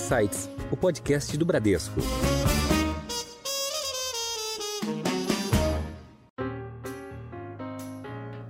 [0.00, 2.00] Insights, o podcast do Bradesco.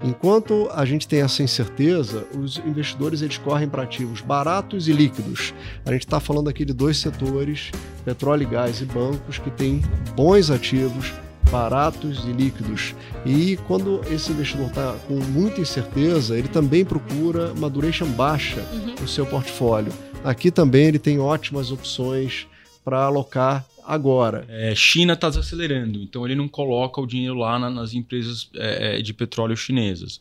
[0.03, 5.53] Enquanto a gente tem essa incerteza, os investidores eles correm para ativos baratos e líquidos.
[5.85, 7.73] A gente está falando aqui de dois setores,
[8.05, 9.83] petróleo e gás e bancos, que têm
[10.15, 11.13] bons ativos,
[11.51, 12.95] baratos e líquidos.
[13.27, 18.95] E quando esse investidor está com muita incerteza, ele também procura uma duration baixa uhum.
[19.01, 19.93] no seu portfólio.
[20.23, 22.47] Aqui também ele tem ótimas opções
[22.85, 24.45] para alocar agora.
[24.49, 28.99] É, China está desacelerando, então ele não coloca o dinheiro lá na, nas empresas é,
[28.99, 30.21] é, de petróleo chinesas.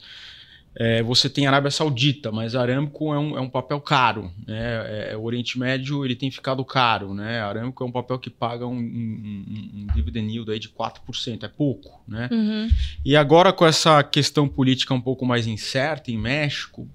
[0.76, 4.32] É, você tem a Arábia Saudita, mas a Aramco é um, é um papel caro.
[4.48, 5.12] Né?
[5.12, 7.14] É, o Oriente Médio ele tem ficado caro.
[7.14, 7.42] Né?
[7.42, 11.44] A Aramco é um papel que paga um, um, um dividend yield aí de 4%,
[11.44, 12.02] é pouco.
[12.08, 12.30] Né?
[12.32, 12.70] Uhum.
[13.04, 16.88] E agora com essa questão política um pouco mais incerta em México,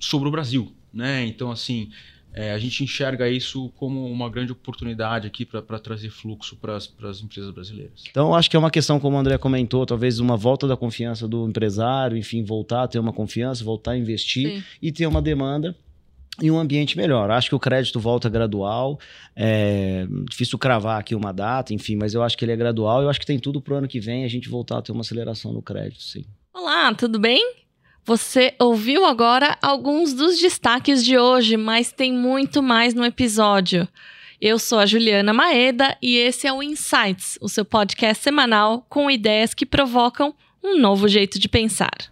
[0.00, 0.72] sobre o Brasil.
[0.92, 1.26] Né?
[1.26, 1.90] Então, assim,
[2.32, 7.22] é, a gente enxerga isso como uma grande oportunidade aqui para trazer fluxo para as
[7.22, 8.04] empresas brasileiras.
[8.10, 11.26] Então, acho que é uma questão, como o André comentou, talvez uma volta da confiança
[11.26, 14.64] do empresário, enfim, voltar a ter uma confiança, voltar a investir Sim.
[14.80, 15.74] e ter uma demanda
[16.40, 17.30] e um ambiente melhor.
[17.30, 18.98] Acho que o crédito volta gradual.
[19.34, 23.02] É difícil cravar aqui uma data, enfim, mas eu acho que ele é gradual.
[23.02, 24.92] Eu acho que tem tudo para o ano que vem a gente voltar a ter
[24.92, 26.24] uma aceleração no crédito, sim.
[26.54, 27.67] Olá, tudo bem?
[28.08, 33.86] Você ouviu agora alguns dos destaques de hoje, mas tem muito mais no episódio.
[34.40, 39.10] Eu sou a Juliana Maeda e esse é o Insights, o seu podcast semanal com
[39.10, 42.10] ideias que provocam um novo jeito de pensar.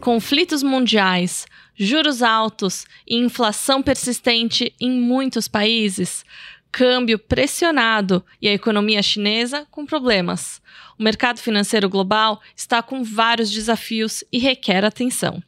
[0.00, 6.24] Conflitos mundiais, juros altos e inflação persistente em muitos países
[6.72, 10.60] câmbio pressionado e a economia chinesa com problemas.
[10.98, 15.42] O mercado financeiro global está com vários desafios e requer atenção.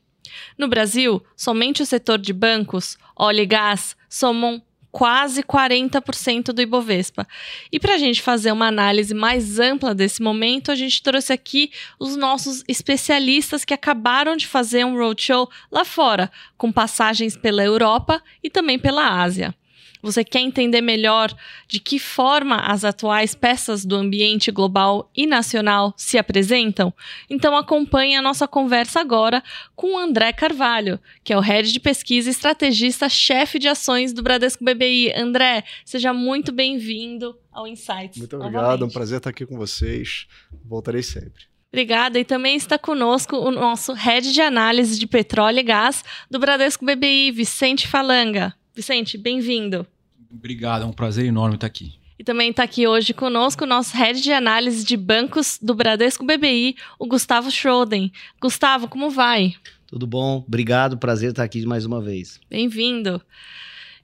[0.56, 7.27] No Brasil, somente o setor de bancos, óleo e gás somam quase 40% do Ibovespa.
[7.73, 11.73] E para a gente fazer uma análise mais ampla desse momento, a gente trouxe aqui
[11.98, 18.23] os nossos especialistas que acabaram de fazer um roadshow lá fora, com passagens pela Europa
[18.45, 19.55] e também pela Ásia.
[20.02, 21.33] Você quer entender melhor
[21.68, 26.92] de que forma as atuais peças do ambiente global e nacional se apresentam?
[27.30, 29.41] Então acompanhe a nossa conversa agora
[29.77, 34.24] com o André Carvalho, que é o Head de Pesquisa e Estrategista-Chefe de Ações do
[34.24, 35.12] Bradesco BBI.
[35.14, 38.18] André, seja muito bem-vindo ao Insights.
[38.18, 38.83] Muito obrigado, novamente.
[38.83, 40.27] é um prazer estar aqui com vocês.
[40.64, 41.45] Voltarei sempre.
[41.73, 42.18] Obrigada.
[42.18, 46.85] E também está conosco o nosso head de análise de petróleo e gás do Bradesco
[46.85, 48.52] BBI, Vicente Falanga.
[48.74, 49.86] Vicente, bem-vindo.
[50.33, 51.95] Obrigado, é um prazer enorme estar aqui.
[52.19, 56.25] E também está aqui hoje conosco o nosso head de análise de bancos do Bradesco
[56.25, 58.13] BBI, o Gustavo Schroden.
[58.41, 59.55] Gustavo, como vai?
[59.87, 62.41] Tudo bom, obrigado, prazer estar aqui mais uma vez.
[62.48, 63.21] Bem-vindo.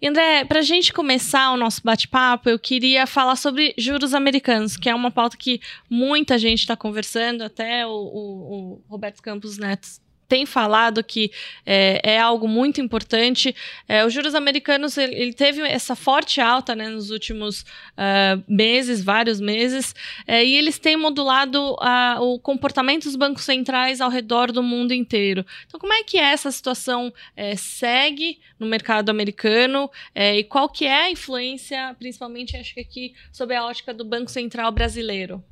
[0.04, 4.88] André, para a gente começar o nosso bate-papo, eu queria falar sobre juros americanos, que
[4.88, 9.88] é uma pauta que muita gente está conversando, até o, o, o Roberto Campos Neto
[10.28, 11.32] tem falado que
[11.64, 13.56] é, é algo muito importante.
[13.88, 19.02] É, os juros americanos ele, ele, teve essa forte alta né, nos últimos uh, meses,
[19.02, 19.94] vários meses,
[20.26, 21.76] é, e eles têm modulado
[22.20, 25.44] o comportamento dos bancos centrais ao redor do mundo inteiro.
[25.66, 30.84] Então, como é que essa situação é, segue no mercado americano é, e qual que
[30.84, 35.42] é a influência, principalmente acho que aqui sob a ótica do Banco Central brasileiro?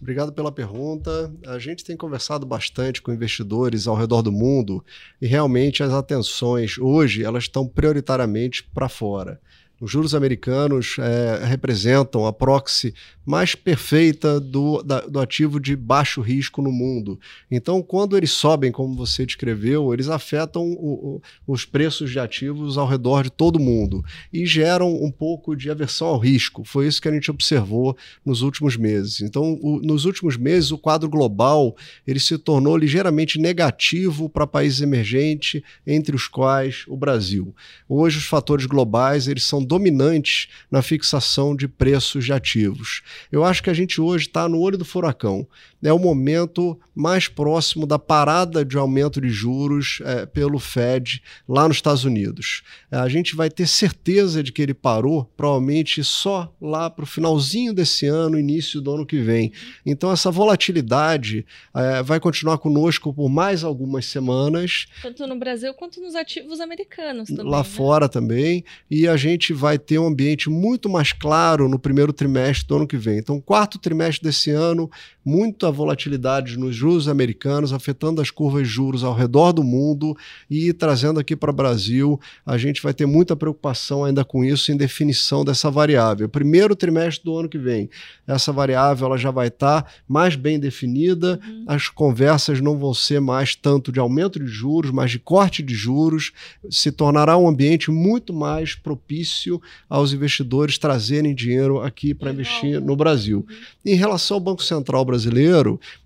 [0.00, 1.30] Obrigado pela pergunta.
[1.46, 4.82] A gente tem conversado bastante com investidores ao redor do mundo
[5.20, 9.38] e realmente as atenções hoje elas estão prioritariamente para fora.
[9.80, 12.92] Os juros americanos é, representam a proxy
[13.24, 17.18] mais perfeita do, da, do ativo de baixo risco no mundo.
[17.50, 22.76] Então, quando eles sobem, como você descreveu, eles afetam o, o, os preços de ativos
[22.76, 26.64] ao redor de todo mundo e geram um pouco de aversão ao risco.
[26.64, 29.20] Foi isso que a gente observou nos últimos meses.
[29.20, 31.76] Então, o, nos últimos meses, o quadro global
[32.06, 37.54] ele se tornou ligeiramente negativo para países emergentes, entre os quais o Brasil.
[37.88, 43.02] Hoje, os fatores globais eles são dominantes na fixação de preços de ativos.
[43.30, 45.46] Eu acho que a gente hoje está no olho do furacão.
[45.82, 51.66] É o momento mais próximo da parada de aumento de juros é, pelo Fed lá
[51.66, 52.62] nos Estados Unidos.
[52.90, 57.06] É, a gente vai ter certeza de que ele parou, provavelmente só lá para o
[57.06, 59.52] finalzinho desse ano, início do ano que vem.
[59.84, 64.86] Então, essa volatilidade é, vai continuar conosco por mais algumas semanas.
[65.02, 67.50] Tanto no Brasil quanto nos ativos americanos também.
[67.50, 67.64] Lá né?
[67.64, 68.64] fora também.
[68.90, 72.86] E a gente vai ter um ambiente muito mais claro no primeiro trimestre do ano
[72.86, 73.18] que vem.
[73.18, 74.90] Então, quarto trimestre desse ano,
[75.24, 80.16] muita muita volatilidade nos juros americanos, afetando as curvas de juros ao redor do mundo
[80.50, 82.20] e trazendo aqui para o Brasil.
[82.44, 86.28] A gente vai ter muita preocupação ainda com isso em definição dessa variável.
[86.28, 87.88] Primeiro trimestre do ano que vem,
[88.26, 91.64] essa variável ela já vai estar tá mais bem definida, uhum.
[91.66, 95.74] as conversas não vão ser mais tanto de aumento de juros, mas de corte de
[95.74, 96.32] juros,
[96.68, 102.96] se tornará um ambiente muito mais propício aos investidores trazerem dinheiro aqui para investir no
[102.96, 103.46] Brasil.
[103.48, 103.92] Uhum.
[103.92, 105.59] Em relação ao Banco Central brasileiro,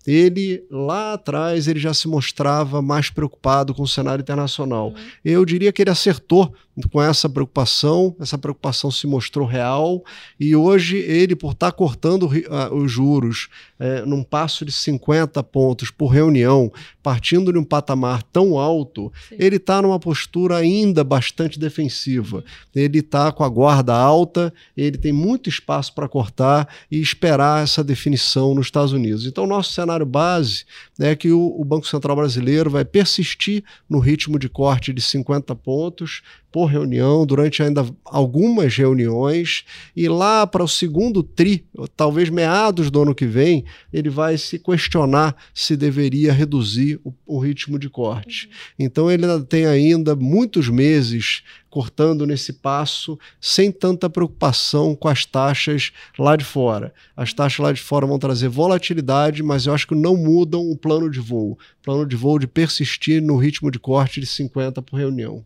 [0.06, 4.88] ele lá atrás ele já se mostrava mais preocupado com o cenário internacional.
[4.88, 4.94] Uhum.
[5.24, 6.54] Eu diria que ele acertou
[6.90, 10.04] com essa preocupação, essa preocupação se mostrou real
[10.38, 13.48] e hoje ele, por estar tá cortando uh, os juros
[13.78, 16.72] é, num passo de 50 pontos por reunião,
[17.02, 19.36] partindo de um patamar tão alto, Sim.
[19.38, 22.44] ele está numa postura ainda bastante defensiva.
[22.74, 27.84] Ele está com a guarda alta, ele tem muito espaço para cortar e esperar essa
[27.84, 29.26] definição nos Estados Unidos.
[29.26, 30.64] Então, nosso cenário base
[30.98, 35.54] é que o, o Banco Central brasileiro vai persistir no ritmo de corte de 50
[35.56, 36.22] pontos,
[36.54, 39.64] por reunião, durante ainda algumas reuniões,
[39.96, 41.66] e lá para o segundo TRI,
[41.96, 47.40] talvez meados do ano que vem, ele vai se questionar se deveria reduzir o, o
[47.40, 48.46] ritmo de corte.
[48.46, 48.52] Uhum.
[48.86, 55.90] Então ele tem ainda muitos meses cortando nesse passo, sem tanta preocupação com as taxas
[56.16, 56.94] lá de fora.
[57.16, 60.76] As taxas lá de fora vão trazer volatilidade, mas eu acho que não mudam o
[60.76, 61.58] plano de voo.
[61.82, 65.44] Plano de voo de persistir no ritmo de corte de 50 por reunião.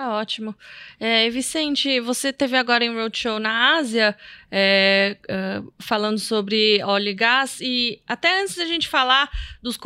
[0.00, 0.56] Tá ótimo.
[0.98, 4.16] É, Vicente, você teve agora em Roadshow na Ásia,
[4.50, 9.30] é, uh, falando sobre óleo e gás, e até antes da gente falar
[9.62, 9.78] dos,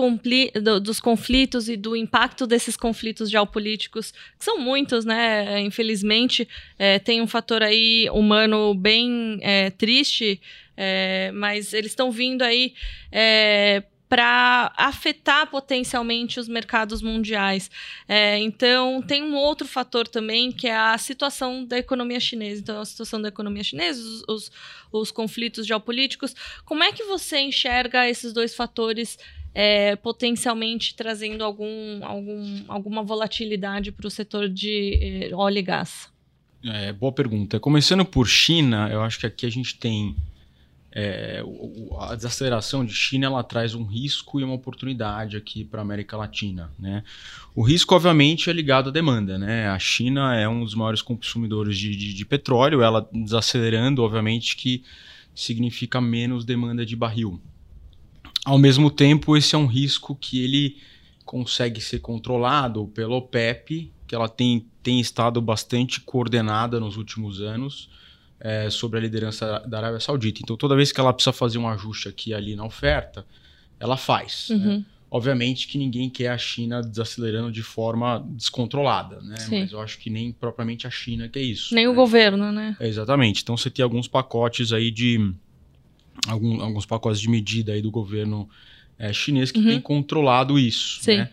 [0.63, 5.61] do, dos conflitos e do impacto desses conflitos geopolíticos, que são muitos, né?
[5.63, 10.41] Infelizmente, é, tem um fator aí humano bem é, triste,
[10.77, 12.73] é, mas eles estão vindo aí
[14.15, 17.69] para afetar potencialmente os mercados mundiais.
[18.07, 22.61] É, então, tem um outro fator também, que é a situação da economia chinesa.
[22.61, 24.53] Então, a situação da economia chinesa, os, os,
[24.93, 26.33] os conflitos geopolíticos.
[26.65, 29.19] Como é que você enxerga esses dois fatores
[29.53, 36.09] é, potencialmente trazendo algum, algum, alguma volatilidade para o setor de é, óleo e gás?
[36.65, 37.59] É, boa pergunta.
[37.59, 40.15] Começando por China, eu acho que aqui a gente tem
[40.97, 41.43] é,
[41.99, 46.17] a desaceleração de China ela traz um risco e uma oportunidade aqui para a América
[46.17, 46.71] Latina.
[46.79, 47.03] Né?
[47.53, 49.37] O risco, obviamente, é ligado à demanda.
[49.37, 49.69] Né?
[49.69, 54.85] A China é um dos maiores consumidores de, de, de petróleo, ela desacelerando, obviamente, que
[55.35, 57.41] significa menos demanda de barril.
[58.45, 60.77] Ao mesmo tempo, esse é um risco que ele
[61.25, 67.89] consegue ser controlado pela OPEP, que ela tem, tem estado bastante coordenada nos últimos anos
[68.45, 70.41] é, sobre a liderança da Arábia Saudita.
[70.43, 73.25] Então, toda vez que ela precisa fazer um ajuste aqui e ali na oferta,
[73.81, 74.49] ela faz.
[74.51, 74.57] Né?
[74.57, 74.79] Uhum.
[74.79, 74.85] Né?
[75.11, 79.37] Obviamente que ninguém quer a China desacelerando de forma descontrolada, né?
[79.37, 79.61] Sim.
[79.61, 81.75] Mas eu acho que nem propriamente a China quer isso.
[81.75, 81.91] Nem né?
[81.91, 82.77] o governo, né?
[82.81, 83.41] É, exatamente.
[83.41, 85.33] Então você tem alguns pacotes aí de.
[86.27, 88.49] Algum, alguns pacotes de medida aí do governo
[88.99, 89.67] é, chinês que uhum.
[89.67, 91.01] tem controlado isso.
[91.03, 91.19] Sim.
[91.19, 91.31] Né?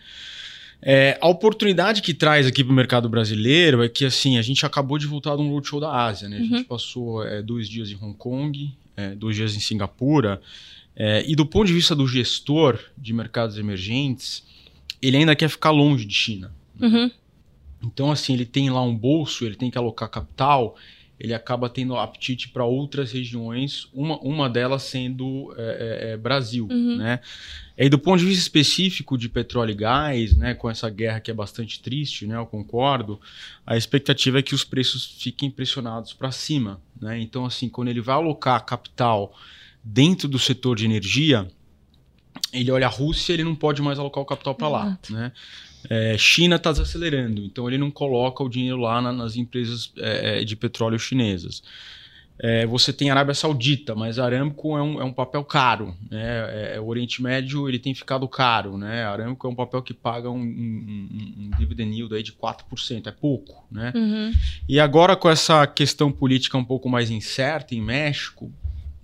[0.84, 4.66] É, a oportunidade que traz aqui para o mercado brasileiro é que assim a gente
[4.66, 6.38] acabou de voltar de um roadshow da Ásia, né?
[6.38, 6.46] A uhum.
[6.46, 10.40] gente passou é, dois dias em Hong Kong, é, dois dias em Singapura,
[10.96, 14.44] é, e do ponto de vista do gestor de mercados emergentes,
[15.00, 16.52] ele ainda quer ficar longe de China.
[16.74, 16.88] Né?
[16.88, 17.10] Uhum.
[17.84, 20.76] Então assim ele tem lá um bolso, ele tem que alocar capital,
[21.22, 26.66] ele acaba tendo apetite para outras regiões, uma, uma delas sendo é, é, é, Brasil,
[26.68, 26.96] uhum.
[26.96, 27.20] né?
[27.78, 31.30] E do ponto de vista específico de petróleo e gás, né, com essa guerra que
[31.30, 33.20] é bastante triste, né, eu concordo,
[33.64, 37.20] a expectativa é que os preços fiquem pressionados para cima, né?
[37.20, 39.32] Então assim, quando ele vai alocar capital
[39.82, 41.48] dentro do setor de energia,
[42.52, 45.30] ele olha a Rússia, ele não pode mais alocar o capital para lá, né?
[45.88, 50.40] É, China está desacelerando, então ele não coloca o dinheiro lá na, nas empresas é,
[50.40, 51.62] é, de petróleo chinesas.
[52.38, 55.94] É, você tem a Arábia Saudita, mas Aramco é um, é um papel caro.
[56.10, 56.74] Né?
[56.74, 58.76] É, o Oriente Médio ele tem ficado caro.
[58.76, 59.04] Né?
[59.04, 61.08] Aramco é um papel que paga um, um,
[61.38, 63.64] um dividend yield aí de 4%, é pouco.
[63.70, 63.92] Né?
[63.94, 64.32] Uhum.
[64.68, 68.50] E agora com essa questão política um pouco mais incerta em México,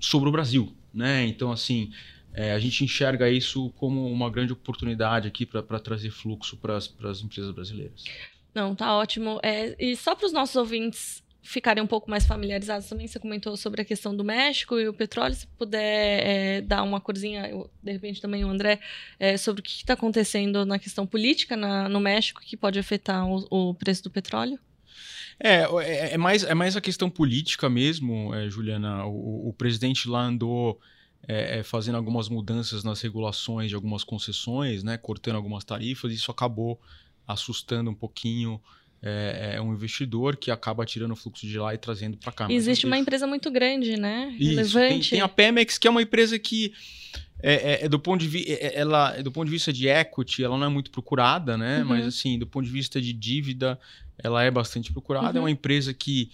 [0.00, 0.72] sobre o Brasil.
[0.92, 1.26] Né?
[1.26, 1.90] Então, assim,
[2.38, 7.20] é, a gente enxerga isso como uma grande oportunidade aqui para trazer fluxo para as
[7.20, 8.04] empresas brasileiras.
[8.54, 9.40] Não, tá ótimo.
[9.42, 13.56] É, e só para os nossos ouvintes ficarem um pouco mais familiarizados também, você comentou
[13.56, 17.50] sobre a questão do México e o petróleo, se puder é, dar uma corzinha,
[17.82, 18.78] de repente também o André,
[19.18, 23.26] é, sobre o que está acontecendo na questão política na, no México que pode afetar
[23.26, 24.60] o, o preço do petróleo?
[25.40, 29.06] É, é, é, mais, é mais a questão política mesmo, é, Juliana.
[29.06, 30.80] O, o presidente lá andou
[31.26, 36.30] é, é, fazendo algumas mudanças nas regulações de algumas concessões, né, cortando algumas tarifas, isso
[36.30, 36.80] acabou
[37.26, 38.60] assustando um pouquinho
[39.02, 42.46] é, é, um investidor que acaba tirando o fluxo de lá e trazendo para cá.
[42.50, 44.34] Existe uma empresa muito grande, né?
[44.38, 44.76] Isso.
[44.76, 45.10] Relevante.
[45.10, 46.72] Tem, tem, a Pemex, que é uma empresa que
[47.40, 50.42] é, é, é do ponto de vi- é, ela do ponto de vista de equity
[50.42, 51.84] ela não é muito procurada né uhum.
[51.84, 53.78] mas assim do ponto de vista de dívida
[54.18, 55.36] ela é bastante procurada uhum.
[55.36, 56.32] é uma empresa que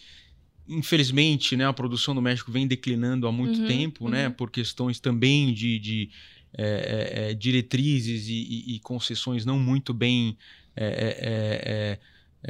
[0.69, 3.67] infelizmente né a produção do México vem declinando há muito uhum.
[3.67, 4.33] tempo né uhum.
[4.33, 6.11] por questões também de, de
[6.57, 10.37] é, diretrizes e, e, e, concessões não muito bem
[10.77, 11.99] é,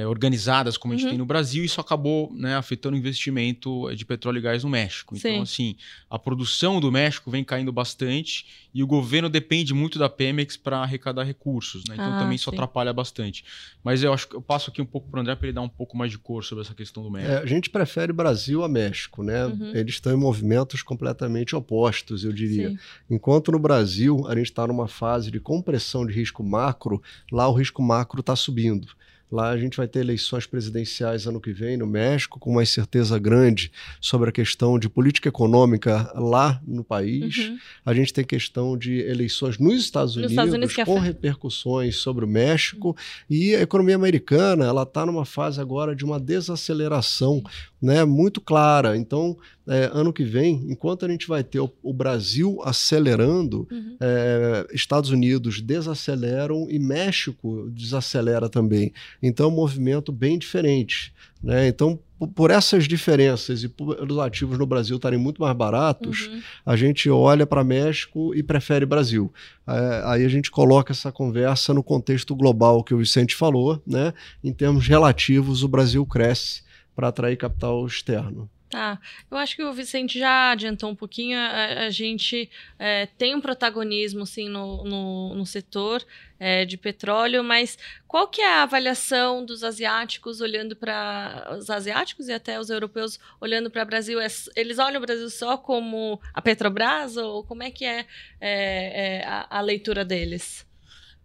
[0.02, 1.10] organizadas como a gente uhum.
[1.10, 5.14] tem no Brasil, isso acabou né, afetando o investimento de petróleo e gás no México.
[5.16, 5.42] Então, Sim.
[5.42, 5.76] assim,
[6.10, 10.78] a produção do México vem caindo bastante e o governo depende muito da Pemex para
[10.78, 11.94] arrecadar recursos, né?
[11.94, 12.56] Então ah, também isso sim.
[12.56, 13.44] atrapalha bastante.
[13.84, 15.62] Mas eu acho que eu passo aqui um pouco para o André para ele dar
[15.62, 17.32] um pouco mais de cor sobre essa questão do México.
[17.32, 19.46] É, a gente prefere Brasil a México, né?
[19.46, 19.76] Uhum.
[19.76, 22.70] Eles estão em movimentos completamente opostos, eu diria.
[22.70, 22.78] Sim.
[23.08, 27.52] Enquanto no Brasil a gente está numa fase de compressão de risco macro, lá o
[27.52, 28.88] risco macro está subindo.
[29.30, 33.18] Lá a gente vai ter eleições presidenciais ano que vem no México, com uma incerteza
[33.18, 37.38] grande sobre a questão de política econômica lá no país.
[37.38, 37.58] Uhum.
[37.84, 42.28] A gente tem questão de eleições nos Estados Unidos, Estados Unidos com repercussões sobre o
[42.28, 42.88] México.
[42.88, 42.94] Uhum.
[43.28, 47.42] E a economia americana ela está numa fase agora de uma desaceleração
[47.84, 48.96] né, muito clara.
[48.96, 49.36] Então,
[49.68, 53.96] é, ano que vem, enquanto a gente vai ter o, o Brasil acelerando, uhum.
[54.00, 58.90] é, Estados Unidos desaceleram e México desacelera também.
[59.22, 61.12] Então, é um movimento bem diferente.
[61.42, 61.68] Né?
[61.68, 62.00] Então,
[62.34, 66.40] por essas diferenças e por os ativos no Brasil estarem muito mais baratos, uhum.
[66.64, 69.30] a gente olha para México e prefere Brasil.
[69.68, 74.14] É, aí a gente coloca essa conversa no contexto global que o Vicente falou, né?
[74.42, 76.64] Em termos relativos, o Brasil cresce
[76.94, 78.50] para atrair capital externo.
[78.74, 78.98] Tá.
[79.30, 81.38] Eu acho que o Vicente já adiantou um pouquinho.
[81.38, 86.04] A, a gente é, tem um protagonismo, sim, no, no, no setor
[86.40, 91.56] é, de petróleo, mas qual que é a avaliação dos asiáticos olhando para...
[91.56, 94.20] Os asiáticos e até os europeus olhando para o Brasil?
[94.20, 98.04] É, eles olham o Brasil só como a Petrobras ou como é que é,
[98.40, 100.66] é, é a, a leitura deles?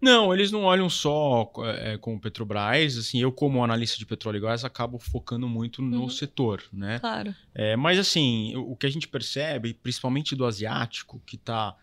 [0.01, 2.97] Não, eles não olham só é, com o Petrobras.
[2.97, 6.09] Assim, eu, como analista de petróleo e gás, acabo focando muito no uhum.
[6.09, 6.99] setor, né?
[6.99, 7.35] Claro.
[7.53, 11.75] É, mas, assim, o, o, que a gente percebe, principalmente do asiático, que está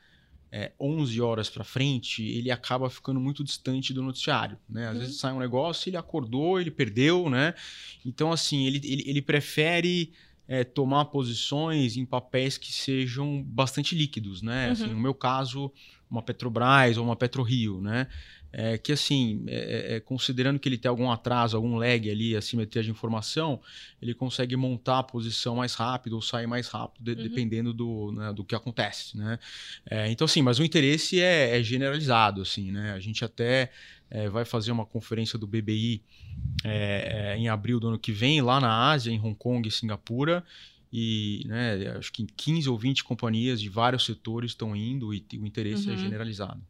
[0.50, 4.88] é, 11 horas para frente, ele acaba ficando muito distante do noticiário, né?
[4.88, 5.00] Às uhum.
[5.00, 7.54] vezes sai um negócio, ele acordou, ele perdeu, né?
[8.04, 10.12] Então, assim, ele, ele, ele prefere
[10.48, 14.70] é, tomar posições em papéis que sejam bastante líquidos, né?
[14.70, 14.86] Assim, uhum.
[14.86, 15.72] Assim, no meu caso,
[16.10, 18.06] uma Petrobras ou uma PetroRio, né?
[18.58, 22.34] É, que assim, é, é, é, considerando que ele tem algum atraso, algum lag ali,
[22.34, 23.60] assimetria de informação,
[24.00, 27.28] ele consegue montar a posição mais rápido ou sair mais rápido, de, uhum.
[27.28, 29.38] dependendo do, né, do que acontece, né?
[29.90, 32.92] É, então, assim, mas o interesse é, é, generalizado, assim, né?
[32.92, 33.70] A gente até
[34.30, 36.00] vai fazer uma conferência do BBI
[37.36, 40.44] em abril do ano que vem, lá na Ásia, em Hong Kong e Singapura,
[40.92, 45.46] e né, acho que 15 ou 20 companhias de vários setores estão indo e o
[45.46, 45.98] interesse é uhum.
[45.98, 46.62] é generalizado.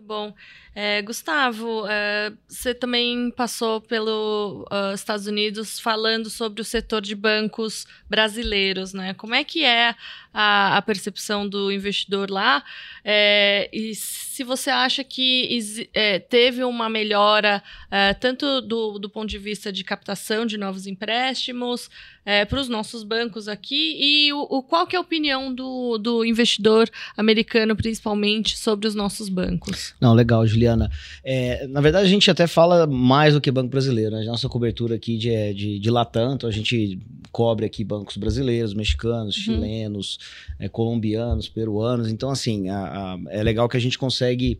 [0.00, 0.34] Muito bom.
[0.74, 7.14] É, Gustavo, é, você também passou pelos uh, Estados Unidos falando sobre o setor de
[7.14, 9.12] bancos brasileiros, né?
[9.14, 9.94] Como é que é
[10.32, 12.64] a, a percepção do investidor lá?
[13.04, 15.58] É, e se você acha que
[15.92, 20.86] é, teve uma melhora é, tanto do, do ponto de vista de captação de novos
[20.86, 21.90] empréstimos
[22.30, 25.98] é, para os nossos bancos aqui e o, o, qual que é a opinião do,
[25.98, 29.94] do investidor americano, principalmente, sobre os nossos bancos?
[30.00, 30.88] Não, legal, Juliana.
[31.24, 34.12] É, na verdade, a gente até fala mais do que banco brasileiro.
[34.12, 34.24] Né?
[34.26, 37.00] Nossa cobertura aqui de, é, de, de Latam, então a gente
[37.32, 39.42] cobre aqui bancos brasileiros, mexicanos, uhum.
[39.42, 40.18] chilenos,
[40.60, 42.08] é, colombianos, peruanos.
[42.08, 44.56] Então, assim, a, a, é legal que a gente consegue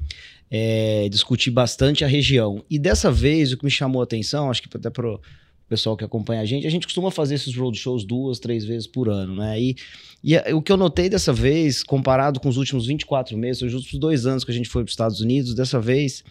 [0.50, 2.64] é, discutir bastante a região.
[2.68, 5.20] E dessa vez, o que me chamou a atenção, acho que até para o
[5.70, 9.08] pessoal que acompanha a gente, a gente costuma fazer esses roadshows duas, três vezes por
[9.08, 9.58] ano, né?
[9.58, 9.76] E,
[10.22, 14.00] e o que eu notei dessa vez, comparado com os últimos 24 meses, os últimos
[14.00, 16.24] dois anos que a gente foi para os Estados Unidos, dessa vez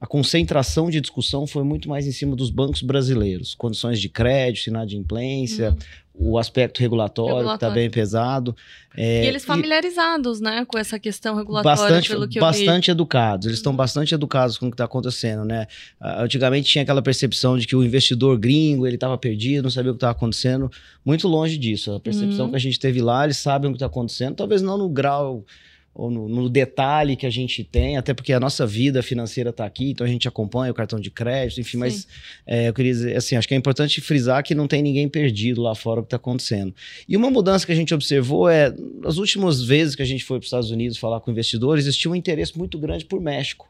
[0.00, 4.68] a concentração de discussão foi muito mais em cima dos bancos brasileiros, condições de crédito,
[4.68, 5.76] inadimplência,
[6.14, 6.30] uhum.
[6.30, 7.58] o aspecto regulatório, regulatório.
[7.58, 8.56] que está bem pesado.
[8.96, 13.46] É, e eles familiarizados, e, né, com essa questão regulatória, bastante, pelo que Bastante educados,
[13.46, 13.76] eles estão uhum.
[13.76, 15.66] bastante educados com o que está acontecendo, né?
[16.00, 19.94] Antigamente tinha aquela percepção de que o investidor gringo, ele estava perdido, não sabia o
[19.94, 20.70] que estava acontecendo,
[21.04, 21.92] muito longe disso.
[21.92, 22.50] A percepção uhum.
[22.52, 25.44] que a gente teve lá, eles sabem o que está acontecendo, talvez não no grau
[25.94, 29.66] ou no, no, detalhe que a gente tem, até porque a nossa vida financeira está
[29.66, 31.78] aqui, então a gente acompanha o cartão de crédito, enfim, Sim.
[31.78, 32.08] mas
[32.46, 35.60] é, eu queria dizer, assim, acho que é importante frisar que não tem ninguém perdido
[35.60, 36.74] lá fora o que está acontecendo.
[37.08, 40.38] E uma mudança que a gente observou é, nas últimas vezes que a gente foi
[40.38, 43.68] para os Estados Unidos falar com investidores, existia um interesse muito grande por México.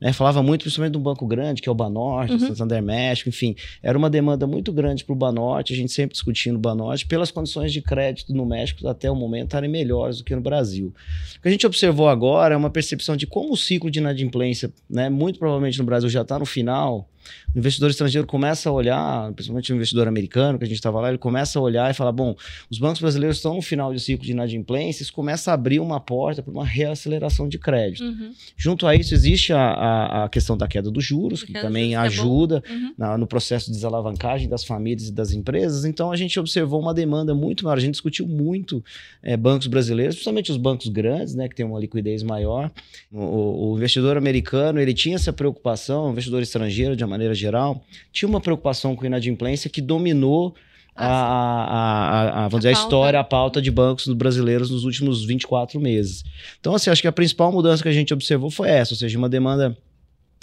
[0.00, 0.12] Né?
[0.12, 2.38] Falava muito, principalmente de um banco grande, que é o Banorte, uhum.
[2.38, 3.54] Santander México, enfim.
[3.82, 7.30] Era uma demanda muito grande para o Banorte, a gente sempre discutindo o Banorte, pelas
[7.30, 10.94] condições de crédito no México até o momento estarem melhores do que no Brasil.
[11.36, 14.72] O que a gente observou agora é uma percepção de como o ciclo de inadimplência,
[14.88, 17.08] né, muito provavelmente no Brasil já está no final,
[17.54, 21.08] o investidor estrangeiro começa a olhar, principalmente o investidor americano, que a gente estava lá,
[21.08, 22.34] ele começa a olhar e falar: bom,
[22.70, 26.00] os bancos brasileiros estão no final de ciclo de inadimplência, isso começa a abrir uma
[26.00, 28.04] porta para uma reaceleração de crédito.
[28.04, 28.32] Uhum.
[28.56, 32.62] Junto a isso, existe a, a, a, questão da queda dos juros, que também ajuda
[32.66, 32.94] é uhum.
[32.96, 35.84] na, no processo de desalavancagem das famílias e das empresas.
[35.84, 37.76] Então, a gente observou uma demanda muito maior.
[37.76, 38.82] A gente discutiu muito
[39.22, 42.70] é, bancos brasileiros, principalmente os bancos grandes, né, que têm uma liquidez maior.
[43.10, 48.28] O, o investidor americano ele tinha essa preocupação, o investidor estrangeiro, de maneira geral, tinha
[48.28, 50.54] uma preocupação com inadimplência que dominou
[50.96, 54.84] ah, a, a, a, vamos a dizer, a história, a pauta de bancos brasileiros nos
[54.84, 56.24] últimos 24 meses.
[56.60, 59.16] Então, assim, acho que a principal mudança que a gente observou foi essa, ou seja,
[59.16, 59.76] uma demanda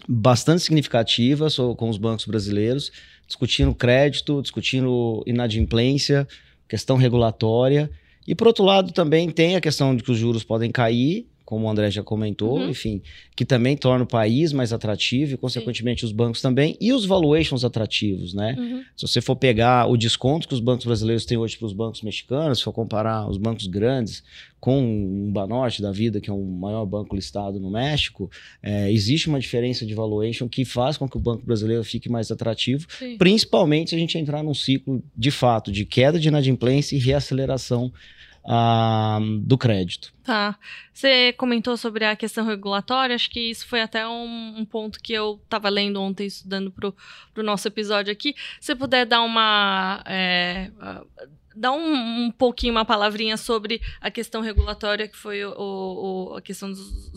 [0.07, 2.91] bastante significativa com os bancos brasileiros,
[3.27, 6.27] discutindo crédito, discutindo inadimplência,
[6.67, 7.89] questão regulatória.
[8.27, 11.65] E, por outro lado, também tem a questão de que os juros podem cair, como
[11.65, 12.69] o André já comentou, uhum.
[12.69, 13.01] enfim,
[13.33, 16.07] que também torna o país mais atrativo e, consequentemente, Sim.
[16.07, 18.53] os bancos também, e os valuations atrativos, né?
[18.59, 18.83] Uhum.
[18.97, 22.01] Se você for pegar o desconto que os bancos brasileiros têm hoje para os bancos
[22.01, 24.25] mexicanos, se for comparar os bancos grandes
[24.59, 28.29] com o Banorte da vida, que é o maior banco listado no México,
[28.61, 32.29] é, existe uma diferença de valuation que faz com que o banco brasileiro fique mais
[32.29, 33.15] atrativo, Sim.
[33.17, 37.89] principalmente se a gente entrar num ciclo, de fato, de queda de inadimplência e reaceleração
[38.47, 40.13] uh, do crédito.
[40.23, 40.57] Tá.
[40.93, 45.13] Você comentou sobre a questão regulatória, acho que isso foi até um, um ponto que
[45.13, 46.91] eu estava lendo ontem, estudando para
[47.35, 48.33] o nosso episódio aqui.
[48.59, 50.01] Se puder dar uma.
[50.05, 50.71] É,
[51.57, 56.41] dá um, um, pouquinho, uma palavrinha sobre a questão regulatória, que foi o, o a
[56.41, 57.11] questão dos,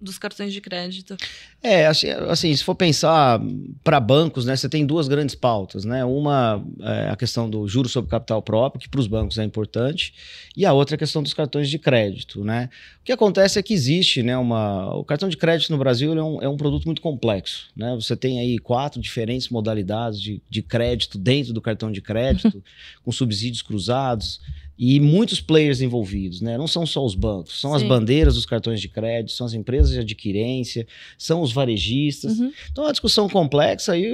[0.00, 1.16] dos, cartões de crédito.
[1.62, 3.40] É, assim, assim se for pensar
[3.82, 6.04] para bancos, né, você tem duas grandes pautas, né?
[6.04, 10.12] Uma é a questão do juro sobre capital próprio, que para os bancos é importante,
[10.56, 12.68] e a outra é a questão dos cartões de crédito, né?
[13.04, 14.94] O que acontece é que existe, né, uma...
[14.96, 17.94] O cartão de crédito no Brasil é um, é um produto muito complexo, né?
[17.96, 22.64] Você tem aí quatro diferentes modalidades de, de crédito dentro do cartão de crédito,
[23.04, 24.40] com subsídios cruzados
[24.78, 26.56] e muitos players envolvidos, né?
[26.56, 27.76] Não são só os bancos, são Sim.
[27.76, 30.86] as bandeiras dos cartões de crédito, são as empresas de adquirência,
[31.18, 32.38] são os varejistas.
[32.38, 32.50] Uhum.
[32.72, 34.10] Então é uma discussão complexa e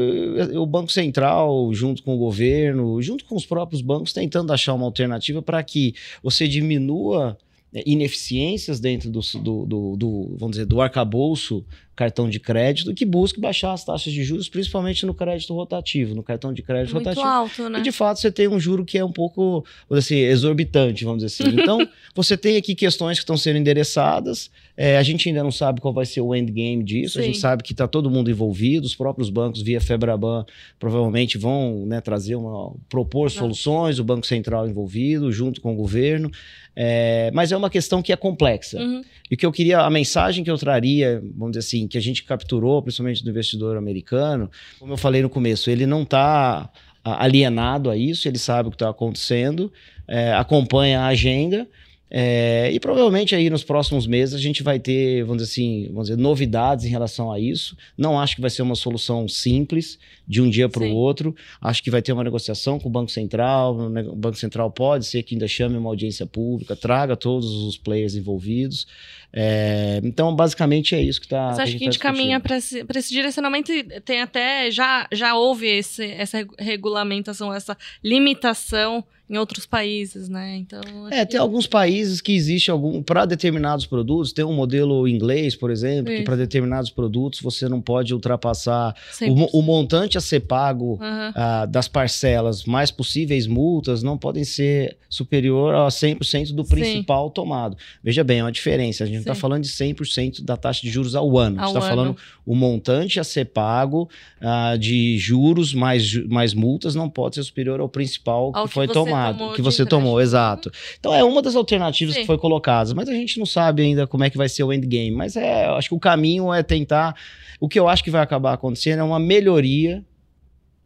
[0.56, 4.86] o Banco Central, junto com o governo, junto com os próprios bancos, tentando achar uma
[4.86, 7.38] alternativa para que você diminua
[7.72, 11.64] ineficiências dentro do, do, do, do, vamos dizer, do arcabouço
[12.00, 16.22] cartão de crédito que busque baixar as taxas de juros, principalmente no crédito rotativo, no
[16.22, 17.28] cartão de crédito Muito rotativo.
[17.28, 17.80] Alto, né?
[17.80, 21.44] E de fato você tem um juro que é um pouco, assim, exorbitante, vamos dizer
[21.44, 21.50] assim.
[21.60, 24.50] Então, você tem aqui questões que estão sendo endereçadas.
[24.82, 27.12] É, a gente ainda não sabe qual vai ser o endgame disso.
[27.12, 27.20] Sim.
[27.20, 28.86] A gente sabe que está todo mundo envolvido.
[28.86, 30.46] Os próprios bancos, via Febraban,
[30.78, 32.72] provavelmente vão né, trazer uma.
[32.88, 36.30] propor soluções, o Banco Central envolvido, junto com o governo.
[36.74, 38.80] É, mas é uma questão que é complexa.
[38.80, 39.02] Uhum.
[39.30, 42.24] E que eu queria, a mensagem que eu traria, vamos dizer assim, que a gente
[42.24, 46.70] capturou, principalmente do investidor americano, como eu falei no começo, ele não está
[47.04, 49.70] alienado a isso, ele sabe o que está acontecendo,
[50.08, 51.68] é, acompanha a agenda.
[52.10, 56.08] É, e provavelmente aí nos próximos meses a gente vai ter, vamos dizer assim, vamos
[56.08, 57.76] dizer, novidades em relação a isso.
[57.96, 59.96] Não acho que vai ser uma solução simples
[60.26, 61.34] de um dia para o outro.
[61.60, 63.78] Acho que vai ter uma negociação com o Banco Central.
[63.78, 68.16] O Banco Central pode ser que ainda chame uma audiência pública, traga todos os players
[68.16, 68.88] envolvidos.
[69.32, 71.52] É, então, basicamente é isso que está.
[71.52, 74.70] Você acha que a gente tá caminha para esse, esse, direcionamento e tem até.
[74.70, 80.56] Já, já houve esse, essa regulamentação, essa limitação em outros países, né?
[80.56, 80.80] Então.
[81.08, 83.00] É, tem alguns países que existe algum.
[83.00, 86.20] Para determinados produtos, tem um modelo inglês, por exemplo, isso.
[86.20, 91.30] que para determinados produtos você não pode ultrapassar o, o, montante a ser pago uhum.
[91.30, 97.34] uh, das parcelas mais possíveis multas não podem ser superior a 100% do principal Sim.
[97.34, 97.76] tomado.
[98.02, 99.04] Veja bem, é uma diferença.
[99.04, 101.58] A gente não está falando de 100% da taxa de juros ao ano.
[101.58, 104.08] Ao a gente está falando o montante a ser pago
[104.40, 108.74] uh, de juros mais, mais multas não pode ser superior ao principal ao que, que
[108.74, 109.19] foi tomado,
[109.54, 110.70] que você tomou, exato.
[110.98, 112.22] Então é uma das alternativas Sim.
[112.22, 114.72] que foi colocada, mas a gente não sabe ainda como é que vai ser o
[114.72, 115.10] endgame.
[115.12, 117.14] Mas é, acho que o caminho é tentar.
[117.58, 120.04] O que eu acho que vai acabar acontecendo é uma melhoria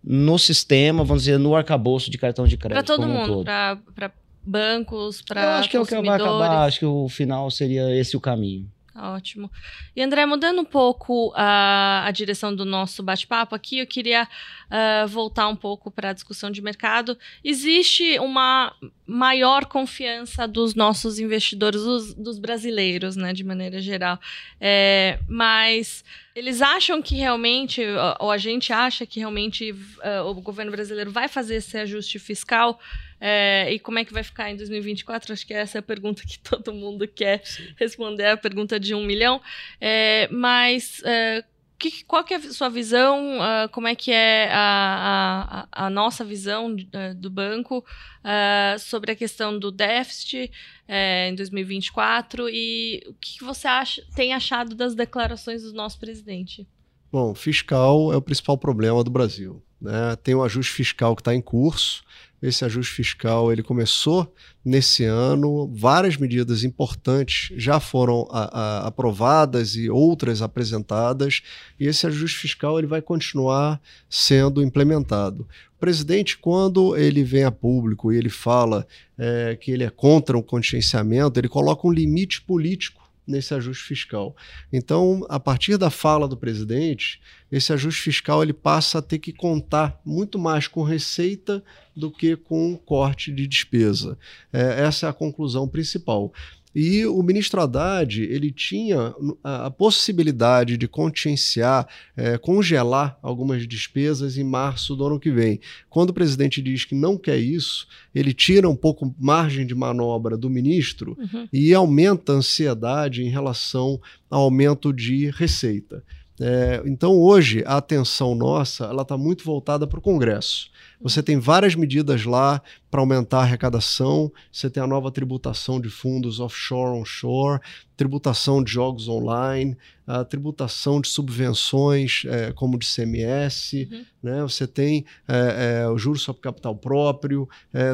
[0.03, 2.85] no sistema, vamos dizer, no arcabouço de cartão de crédito.
[2.85, 4.13] Para todo mundo, um para
[4.45, 7.95] bancos, para Eu acho que é o que vai acabar, acho que o final seria
[7.99, 8.69] esse o caminho.
[8.97, 9.51] Ótimo.
[9.97, 15.09] E André, mudando um pouco a, a direção do nosso bate-papo aqui, eu queria uh,
[15.09, 17.19] voltar um pouco para a discussão de mercado.
[17.43, 18.73] Existe uma
[19.05, 24.17] maior confiança dos nossos investidores, dos, dos brasileiros, né, de maneira geral.
[24.61, 27.83] É, mas eles acham que realmente,
[28.21, 32.79] ou a gente acha que realmente uh, o governo brasileiro vai fazer esse ajuste fiscal
[33.27, 35.33] é, e como é que vai ficar em 2024?
[35.33, 37.69] Acho que essa é a pergunta que todo mundo quer Sim.
[37.75, 39.41] responder, a pergunta de um milhão.
[39.81, 41.43] É, mas é,
[41.79, 43.39] que, qual que é a sua visão?
[43.39, 49.13] Uh, como é que é a, a, a nossa visão uh, do banco uh, sobre
[49.13, 50.51] a questão do déficit
[50.87, 56.69] em 2024 e o que você acha, tem achado das declarações do nosso presidente?
[57.11, 59.63] Bom, fiscal é o principal problema do Brasil.
[59.81, 60.15] Né?
[60.23, 62.05] Tem um ajuste fiscal que está em curso.
[62.45, 64.31] Esse ajuste fiscal ele começou
[64.63, 71.41] nesse ano, várias medidas importantes já foram a, a, aprovadas e outras apresentadas,
[71.81, 73.81] e esse ajuste fiscal ele vai continuar
[74.11, 75.49] sendo implementado.
[75.75, 80.37] O presidente, quando ele vem a público e ele fala é, que ele é contra
[80.37, 84.37] o contingenciamento, ele coloca um limite político nesse ajuste fiscal.
[84.73, 89.33] Então, a partir da fala do presidente, esse ajuste fiscal ele passa a ter que
[89.33, 91.63] contar muito mais com receita
[91.97, 94.19] do que com corte de despesa.
[94.53, 96.33] É, essa é a conclusão principal.
[96.75, 104.37] E o ministro Haddad ele tinha a, a possibilidade de contingenciar, é, congelar algumas despesas
[104.37, 105.61] em março do ano que vem.
[105.89, 110.37] Quando o presidente diz que não quer isso, ele tira um pouco margem de manobra
[110.37, 111.49] do ministro uhum.
[111.53, 116.03] e aumenta a ansiedade em relação ao aumento de receita.
[116.41, 120.69] É, então, hoje, a atenção nossa ela está muito voltada para o Congresso.
[121.05, 125.91] Você tem várias medidas lá para aumentar a arrecadação, você tem a nova tributação de
[125.91, 127.61] fundos offshore, onshore,
[127.95, 134.05] tributação de jogos online, a tributação de subvenções, é, como de CMS, uhum.
[134.23, 134.41] né?
[134.41, 137.47] você tem é, é, o juros sobre capital próprio.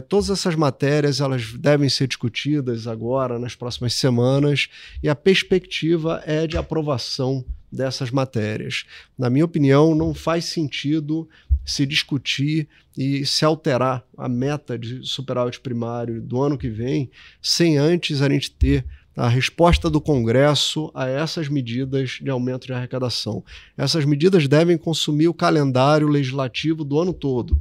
[0.08, 4.68] Todas essas matérias elas devem ser discutidas agora, nas próximas semanas,
[5.02, 8.84] e a perspectiva é de aprovação dessas matérias.
[9.18, 11.28] Na minha opinião, não faz sentido
[11.64, 17.78] se discutir e se alterar a meta de superávit primário do ano que vem, sem
[17.78, 18.84] antes a gente ter
[19.16, 23.44] a resposta do Congresso a essas medidas de aumento de arrecadação.
[23.76, 27.56] Essas medidas devem consumir o calendário legislativo do ano todo.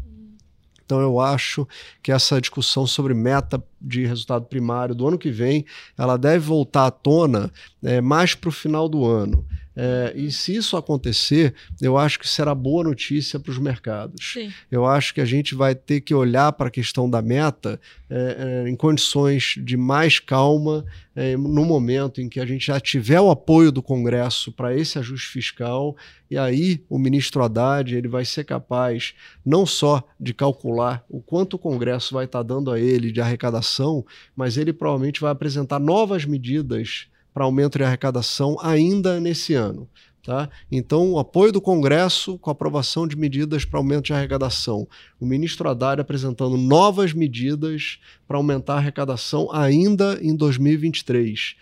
[0.86, 1.68] Então eu acho
[2.02, 5.64] que essa discussão sobre meta de resultado primário do ano que vem,
[5.96, 7.52] ela deve voltar à tona
[7.84, 9.46] é, mais para o final do ano.
[9.82, 14.34] É, e se isso acontecer, eu acho que será boa notícia para os mercados.
[14.34, 14.52] Sim.
[14.70, 18.66] Eu acho que a gente vai ter que olhar para a questão da meta é,
[18.66, 20.84] é, em condições de mais calma,
[21.16, 25.00] é, no momento em que a gente já tiver o apoio do Congresso para esse
[25.00, 25.96] ajuste fiscal,
[26.30, 29.14] e aí o ministro Haddad ele vai ser capaz
[29.46, 33.22] não só de calcular o quanto o Congresso vai estar tá dando a ele de
[33.22, 39.88] arrecadação, mas ele provavelmente vai apresentar novas medidas para aumento de arrecadação ainda nesse ano.
[40.24, 40.50] Tá?
[40.72, 44.88] Então, o apoio do Congresso com a aprovação de medidas para aumento de arrecadação.
[45.20, 51.56] O ministro Haddad apresentando novas medidas para aumentar a arrecadação ainda em 2023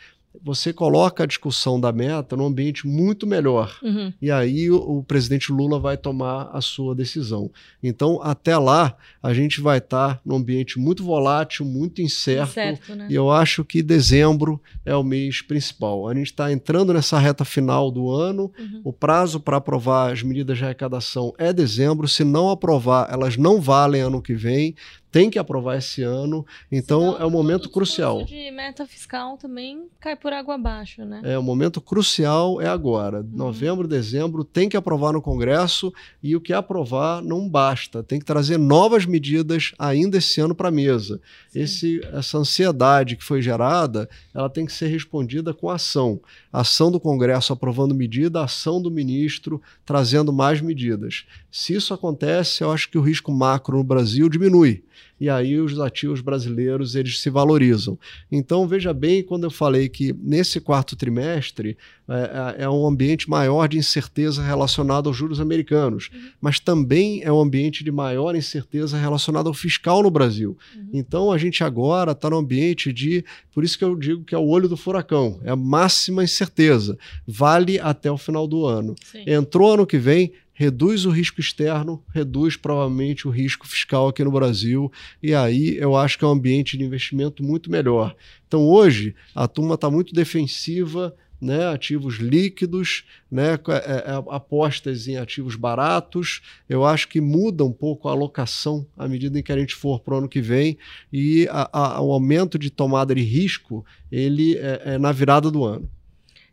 [0.43, 3.77] você coloca a discussão da meta num ambiente muito melhor.
[3.81, 4.13] Uhum.
[4.21, 7.51] E aí o, o, presidente Lula vai tomar a sua decisão.
[7.81, 12.51] Então, até lá, a gente vai estar tá num ambiente muito volátil, muito incerto.
[12.51, 13.07] incerto né?
[13.09, 16.07] E eu acho que dezembro é o mês principal.
[16.07, 18.51] A gente está entrando nessa reta final do ano.
[18.57, 18.81] Uhum.
[18.83, 22.07] O prazo para aprovar as medidas de arrecadação é dezembro.
[22.07, 24.75] Se não aprovar, elas não valem ano que vem
[25.11, 28.21] tem que aprovar esse ano, então Senão, é um momento crucial.
[28.21, 31.21] O de meta fiscal também cai por água abaixo, né?
[31.23, 33.19] É, o momento crucial é agora.
[33.19, 33.29] Uhum.
[33.31, 38.25] Novembro, dezembro, tem que aprovar no Congresso e o que aprovar não basta, tem que
[38.25, 41.21] trazer novas medidas ainda esse ano para a mesa.
[41.55, 46.19] Esse, essa ansiedade que foi gerada, ela tem que ser respondida com ação.
[46.51, 51.25] Ação do Congresso aprovando medida, ação do ministro trazendo mais medidas.
[51.51, 54.83] Se isso acontece, eu acho que o risco macro no Brasil diminui
[55.19, 57.97] e aí os ativos brasileiros eles se valorizam.
[58.31, 61.77] Então veja bem quando eu falei que nesse quarto trimestre
[62.09, 66.29] é, é, é um ambiente maior de incerteza relacionado aos juros americanos, uhum.
[66.39, 70.57] mas também é um ambiente de maior incerteza relacionado ao fiscal no Brasil.
[70.75, 70.89] Uhum.
[70.93, 74.37] Então a gente agora está no ambiente de, por isso que eu digo que é
[74.37, 78.95] o olho do furacão, é a máxima incerteza, vale até o final do ano.
[79.03, 79.23] Sim.
[79.27, 84.31] Entrou ano que vem, reduz o risco externo, reduz provavelmente o risco fiscal aqui no
[84.31, 84.91] Brasil,
[85.21, 88.15] e aí eu acho que é um ambiente de investimento muito melhor.
[88.47, 95.17] Então hoje a turma está muito defensiva né, ativos líquidos, né, é, é, apostas em
[95.17, 96.41] ativos baratos.
[96.67, 99.99] Eu acho que muda um pouco a alocação à medida em que a gente for
[99.99, 100.75] para o ano que vem
[101.13, 105.63] e a, a, o aumento de tomada de risco ele é, é, na virada do
[105.63, 105.87] ano.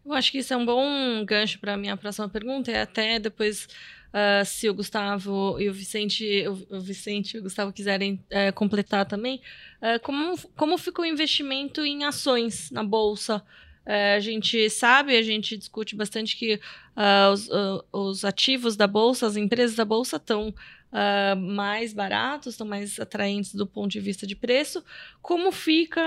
[0.04, 3.18] Eu acho que isso é um bom gancho para a minha próxima pergunta e até
[3.18, 3.68] depois
[4.14, 8.52] Uh, se o Gustavo e o Vicente, o, o Vicente e o Gustavo quiserem uh,
[8.54, 9.40] completar também,
[9.82, 13.42] uh, como, como fica o investimento em ações na Bolsa?
[13.84, 17.50] É, a gente sabe, a gente discute bastante que uh, os,
[17.92, 20.54] os, ativos da bolsa, as empresas da bolsa estão
[20.94, 24.82] uh, mais baratos, estão mais atraentes do ponto de vista de preço.
[25.20, 26.00] Como fica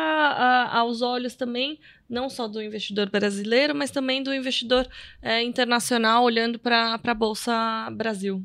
[0.72, 4.88] aos olhos também, não só do investidor brasileiro, mas também do investidor
[5.22, 8.44] eh, internacional olhando para a Bolsa Brasil?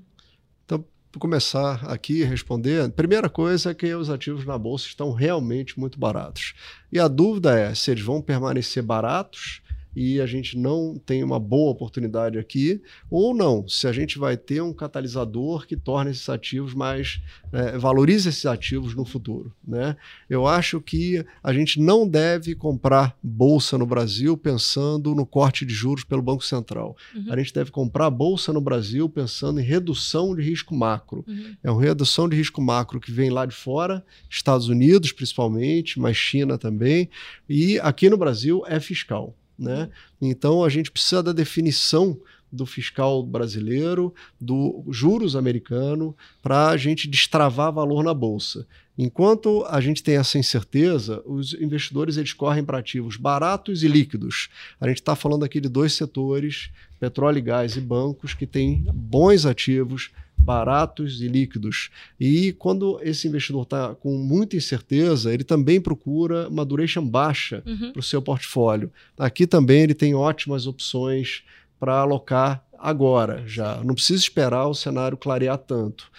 [1.19, 5.79] começar aqui a responder, a primeira coisa é que os ativos na bolsa estão realmente
[5.79, 6.55] muito baratos.
[6.91, 9.62] E a dúvida é se eles vão permanecer baratos
[9.95, 14.37] e a gente não tem uma boa oportunidade aqui, ou não, se a gente vai
[14.37, 17.21] ter um catalisador que torne esses ativos mais.
[17.53, 19.55] É, valorize esses ativos no futuro.
[19.67, 19.95] Né?
[20.29, 25.75] Eu acho que a gente não deve comprar bolsa no Brasil pensando no corte de
[25.75, 26.97] juros pelo Banco Central.
[27.15, 27.27] Uhum.
[27.31, 31.25] A gente deve comprar bolsa no Brasil pensando em redução de risco macro.
[31.29, 31.55] Uhum.
[31.63, 36.17] É uma redução de risco macro que vem lá de fora, Estados Unidos principalmente, mas
[36.17, 37.09] China também,
[37.49, 39.37] e aqui no Brasil é fiscal.
[39.63, 39.89] Né?
[40.21, 42.19] Então a gente precisa da definição
[42.53, 48.67] do fiscal brasileiro, do juros americano, para a gente destravar valor na bolsa.
[48.97, 54.51] Enquanto a gente tem essa incerteza, os investidores eles correm para ativos baratos e líquidos.
[54.79, 56.69] A gente está falando aqui de dois setores,
[57.01, 60.11] petróleo e gás e bancos, que têm bons ativos,
[60.43, 61.91] baratos e líquidos.
[62.19, 67.93] E quando esse investidor está com muita incerteza, ele também procura uma duration baixa uhum.
[67.93, 68.91] para o seu portfólio.
[69.19, 71.43] Aqui também ele tem ótimas opções
[71.79, 73.83] para alocar agora, já.
[73.85, 76.11] Não precisa esperar o cenário clarear tanto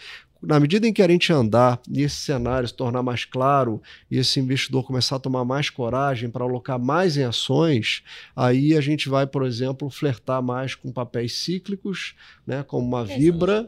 [0.44, 4.18] na medida em que a gente andar e esse cenário se tornar mais claro e
[4.18, 8.04] esse investidor começar a tomar mais coragem para alocar mais em ações,
[8.36, 12.14] aí a gente vai, por exemplo, flertar mais com papéis cíclicos,
[12.46, 13.68] né, como uma Vibra,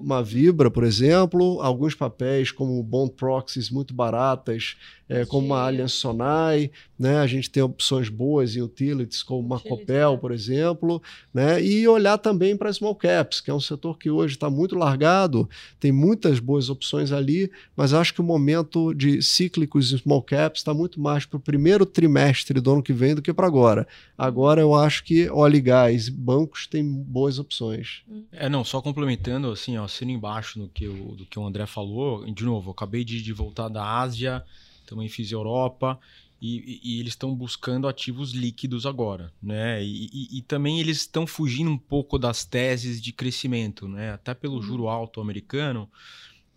[0.00, 4.76] uma Vibra, por exemplo, alguns papéis como bond proxies muito baratas,
[5.08, 7.18] é, como uma Allianz Sonai, né?
[7.18, 11.62] A gente tem opções boas em utilities, como uma Copel, por exemplo, né?
[11.62, 15.48] E olhar também para small caps, que é um setor que hoje está muito largado,
[15.78, 20.60] tem muitas boas opções ali, mas acho que o momento de cíclicos e small caps
[20.60, 23.86] está muito mais para o primeiro trimestre do ano que vem do que para agora.
[24.16, 28.02] Agora eu acho que óleo e gás, bancos têm boas opções.
[28.32, 31.66] É, não, só complementando, assim, ó, sendo embaixo do que, o, do que o André
[31.66, 34.44] falou, de novo, acabei de, de voltar da Ásia,
[34.86, 35.98] também fiz Europa,
[36.40, 39.82] e, e, e eles estão buscando ativos líquidos agora, né?
[39.82, 44.12] E, e também eles estão fugindo um pouco das teses de crescimento, né?
[44.12, 44.62] Até pelo uhum.
[44.62, 45.90] juro alto americano,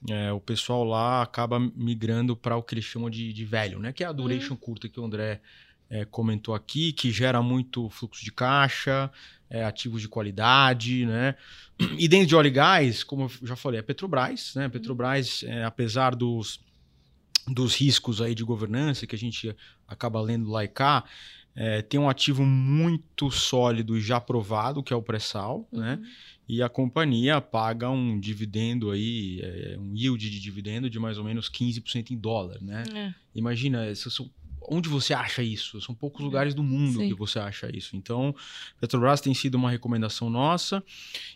[0.10, 3.92] é, o pessoal lá acaba migrando para o que eles chamam de, de velho, né?
[3.92, 4.60] Que é a duration uhum.
[4.60, 5.42] curta que o André
[5.90, 9.12] é, comentou aqui, que gera muito fluxo de caixa,
[9.50, 11.36] é, ativos de qualidade, né?
[11.98, 14.66] E dentro de óleo e gás, como eu já falei, a Petrobras, né?
[14.66, 16.60] A Petrobras, é, apesar dos
[17.48, 19.56] dos riscos aí de governança que a gente
[19.88, 21.04] acaba lendo lá e cá,
[21.56, 25.80] é, tem um ativo muito sólido e já aprovado, que é o pré-sal, uhum.
[25.80, 26.00] né?
[26.48, 31.24] E a companhia paga um dividendo aí, é, um yield de dividendo de mais ou
[31.24, 32.84] menos 15% em dólar, né?
[32.94, 33.14] É.
[33.34, 33.86] Imagina,
[34.70, 35.80] onde você acha isso?
[35.82, 37.08] São poucos lugares do mundo Sim.
[37.08, 37.96] que você acha isso.
[37.96, 38.36] Então,
[38.80, 40.84] Petrobras tem sido uma recomendação nossa.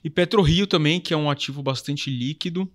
[0.03, 2.69] E PetroRio também, que é um ativo bastante líquido,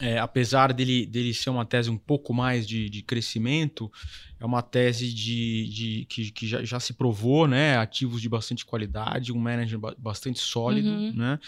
[0.00, 3.90] é, apesar dele, dele ser uma tese um pouco mais de, de crescimento,
[4.40, 7.76] é uma tese de, de que, que já, já, se provou, né?
[7.76, 11.12] Ativos de bastante qualidade, um manager bastante sólido, uhum.
[11.12, 11.38] né?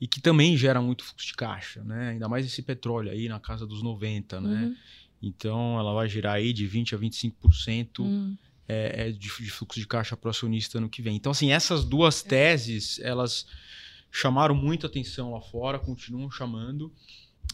[0.00, 2.10] E que também gera muito fluxo de caixa, né?
[2.10, 4.48] Ainda mais esse petróleo aí na casa dos 90, né?
[4.48, 4.54] uhum.
[4.54, 4.76] né?
[5.22, 8.36] Então ela vai girar aí de 20 a 25% uhum.
[8.68, 11.16] é, é de, de, fluxo de caixa para o acionista ano que vem.
[11.16, 12.28] Então, assim, essas duas é.
[12.28, 13.46] teses, elas
[14.10, 16.92] chamaram muita atenção lá fora, continuam chamando.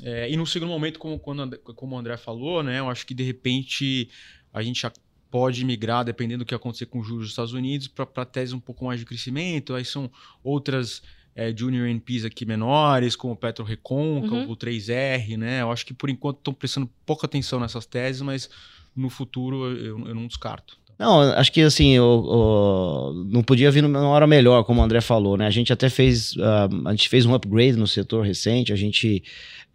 [0.02, 3.14] É, e no segundo momento, como, quando, como o André falou, né, eu acho que
[3.14, 4.08] de repente
[4.52, 4.92] a gente já
[5.30, 8.60] pode migrar, dependendo do que acontecer com os juros dos Estados Unidos, para tese um
[8.60, 9.74] pouco mais de crescimento.
[9.74, 10.10] Aí são
[10.42, 11.02] outras
[11.34, 14.50] é, junior NPs aqui menores, como o Petro Recôncavo, uhum.
[14.50, 15.62] o 3R, né?
[15.62, 18.48] Eu acho que por enquanto estão prestando pouca atenção nessas teses, mas
[18.96, 20.76] no futuro eu, eu não descarto.
[20.98, 25.00] Não, acho que assim, eu, eu, não podia vir numa hora melhor, como o André
[25.00, 25.46] falou, né?
[25.46, 29.22] A gente até fez, uh, a gente fez um upgrade no setor recente, a gente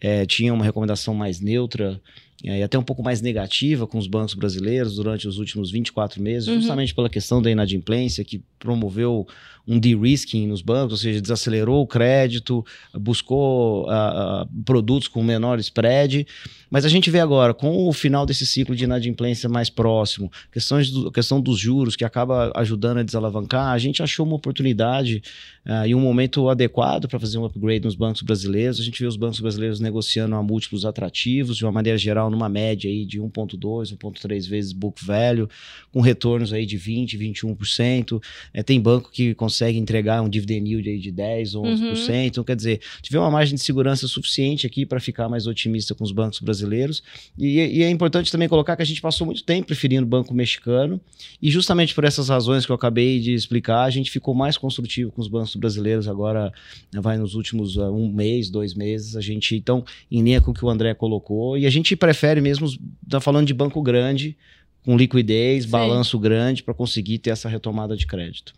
[0.03, 1.99] é, tinha uma recomendação mais neutra
[2.43, 6.21] é, e até um pouco mais negativa com os bancos brasileiros durante os últimos 24
[6.21, 6.55] meses, uhum.
[6.55, 9.25] justamente pela questão da inadimplência, que promoveu
[9.65, 15.57] um de-risking nos bancos, ou seja, desacelerou o crédito, buscou uh, uh, produtos com menor
[15.59, 16.27] spread.
[16.69, 20.91] Mas a gente vê agora, com o final desse ciclo de inadimplência mais próximo, questões
[20.91, 25.23] do, questão dos juros, que acaba ajudando a desalavancar, a gente achou uma oportunidade
[25.65, 28.81] uh, e um momento adequado para fazer um upgrade nos bancos brasileiros.
[28.81, 32.49] A gente vê os bancos brasileiros negociando a múltiplos atrativos, de uma maneira geral, numa
[32.49, 35.47] média aí de 1,2, 1,3 vezes book value,
[35.91, 38.21] com retornos aí de 20%, 21%.
[38.53, 41.59] É, tem banco que consegue entregar um dividend yield aí de 10, 11%.
[41.59, 42.23] Uhum.
[42.23, 46.03] Então, quer dizer, tiver uma margem de segurança suficiente aqui para ficar mais otimista com
[46.03, 47.03] os bancos brasileiros.
[47.37, 50.33] E, e, é importante também colocar que a gente passou muito tempo preferindo o banco
[50.33, 50.99] mexicano,
[51.41, 55.11] e justamente por essas razões que eu acabei de explicar, a gente ficou mais construtivo
[55.11, 56.51] com os bancos brasileiros agora,
[56.93, 60.53] vai nos últimos uh, um mês, dois meses, a gente, então, em linha com o
[60.53, 62.67] que o André colocou, e a gente prefere mesmo,
[63.09, 64.37] tá falando de banco grande,
[64.83, 65.69] com liquidez, Sim.
[65.69, 68.53] balanço grande, para conseguir ter essa retomada de crédito.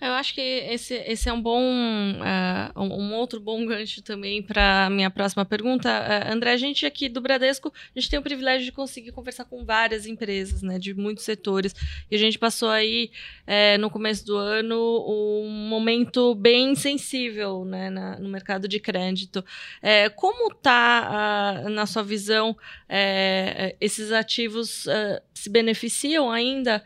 [0.00, 4.86] Eu acho que esse, esse é um bom, uh, um, outro bom gancho também para
[4.86, 5.88] a minha próxima pergunta.
[5.88, 9.44] Uh, André, a gente aqui do Bradesco, a gente tem o privilégio de conseguir conversar
[9.46, 11.74] com várias empresas, né, de muitos setores.
[12.08, 13.10] E a gente passou aí,
[13.44, 19.44] é, no começo do ano, um momento bem sensível né, na, no mercado de crédito.
[19.82, 22.56] É, como está, uh, na sua visão,
[22.88, 24.86] é, esses ativos
[25.34, 26.84] se beneficiam ainda?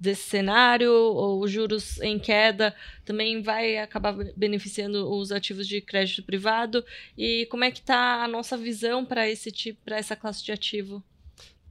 [0.00, 6.22] Desse cenário, ou os juros em queda também vai acabar beneficiando os ativos de crédito
[6.22, 6.84] privado?
[7.16, 10.52] E como é que está a nossa visão para esse tipo, para essa classe de
[10.52, 11.02] ativo?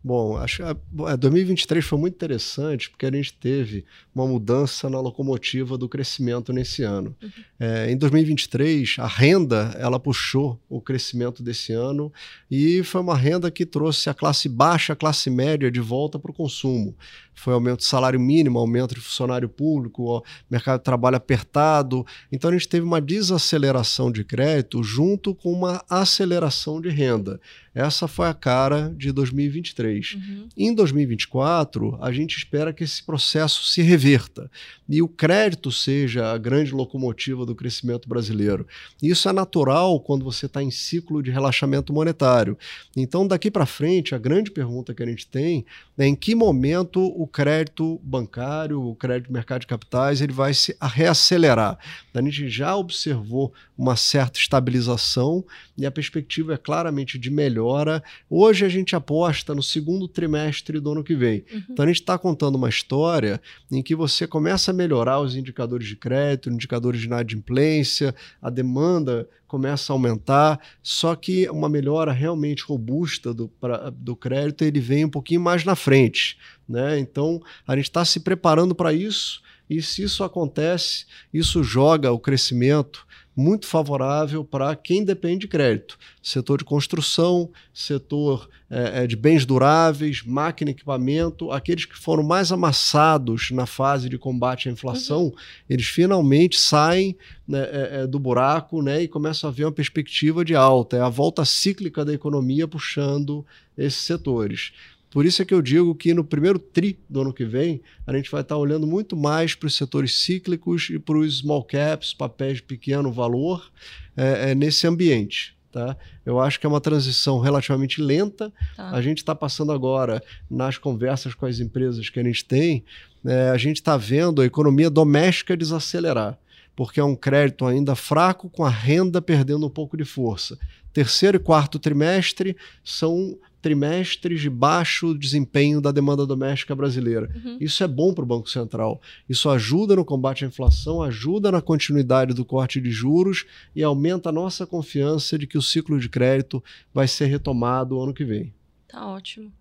[0.07, 3.83] Bom, acho que 2023 foi muito interessante porque a gente teve
[4.15, 7.13] uma mudança na locomotiva do crescimento nesse ano.
[7.21, 7.29] Uhum.
[7.59, 12.09] É, em 2023, a renda ela puxou o crescimento desse ano
[12.49, 16.31] e foi uma renda que trouxe a classe baixa, a classe média de volta para
[16.31, 16.95] o consumo
[17.39, 22.05] foi aumento de salário mínimo, aumento de funcionário público, mercado de trabalho apertado.
[22.31, 27.39] Então a gente teve uma desaceleração de crédito junto com uma aceleração de renda.
[27.77, 30.15] Essa foi a cara de 2023.
[30.15, 30.47] Uhum.
[30.57, 34.49] Em 2024, a gente espera que esse processo se reverta
[34.89, 38.65] e o crédito seja a grande locomotiva do crescimento brasileiro.
[38.99, 42.57] Isso é natural quando você está em ciclo de relaxamento monetário.
[42.95, 45.63] Então, daqui para frente, a grande pergunta que a gente tem
[45.99, 50.53] é em que momento o o crédito bancário, o crédito mercado de capitais, ele vai
[50.53, 51.77] se reacelerar.
[52.13, 55.45] A gente já observou uma certa estabilização
[55.77, 58.01] e a perspectiva é claramente de melhora.
[58.29, 61.43] Hoje a gente aposta no segundo trimestre do ano que vem.
[61.51, 61.63] Uhum.
[61.69, 65.87] Então a gente está contando uma história em que você começa a melhorar os indicadores
[65.87, 72.63] de crédito, indicadores de inadimplência, a demanda começa a aumentar, só que uma melhora realmente
[72.63, 76.37] robusta do, pra, do crédito ele vem um pouquinho mais na frente.
[76.67, 76.99] Né?
[76.99, 82.19] Então a gente está se preparando para isso, e se isso acontece, isso joga o
[82.19, 83.05] crescimento
[83.37, 85.99] muito favorável para quem depende de crédito.
[86.23, 92.23] Setor de construção, setor é, é, de bens duráveis, máquina e equipamento, aqueles que foram
[92.23, 95.33] mais amassados na fase de combate à inflação, uhum.
[95.69, 97.15] eles finalmente saem
[97.47, 100.97] né, é, é do buraco né, e começam a ver uma perspectiva de alta.
[100.97, 103.45] É a volta cíclica da economia puxando
[103.77, 104.73] esses setores.
[105.17, 108.15] Por isso é que eu digo que no primeiro TRI do ano que vem, a
[108.15, 112.13] gente vai estar olhando muito mais para os setores cíclicos e para os small caps,
[112.13, 113.71] papéis de pequeno valor,
[114.15, 115.57] é, é, nesse ambiente.
[115.71, 115.97] Tá?
[116.23, 118.53] Eu acho que é uma transição relativamente lenta.
[118.75, 118.91] Tá.
[118.91, 122.85] A gente está passando agora, nas conversas com as empresas que a gente tem,
[123.25, 126.37] é, a gente está vendo a economia doméstica desacelerar,
[126.75, 130.59] porque é um crédito ainda fraco, com a renda perdendo um pouco de força.
[130.93, 137.29] Terceiro e quarto trimestre são trimestres de baixo desempenho da demanda doméstica brasileira.
[137.35, 137.57] Uhum.
[137.59, 139.01] Isso é bom para o Banco Central.
[139.27, 144.29] Isso ajuda no combate à inflação, ajuda na continuidade do corte de juros e aumenta
[144.29, 148.53] a nossa confiança de que o ciclo de crédito vai ser retomado ano que vem.
[148.87, 149.51] Tá ótimo.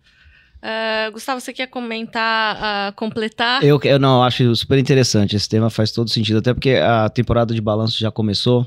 [0.57, 3.63] Uh, Gustavo, você quer comentar, uh, completar?
[3.63, 5.37] Eu, eu não, acho super interessante.
[5.37, 8.67] Esse tema faz todo sentido, até porque a temporada de balanço já começou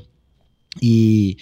[0.80, 1.36] e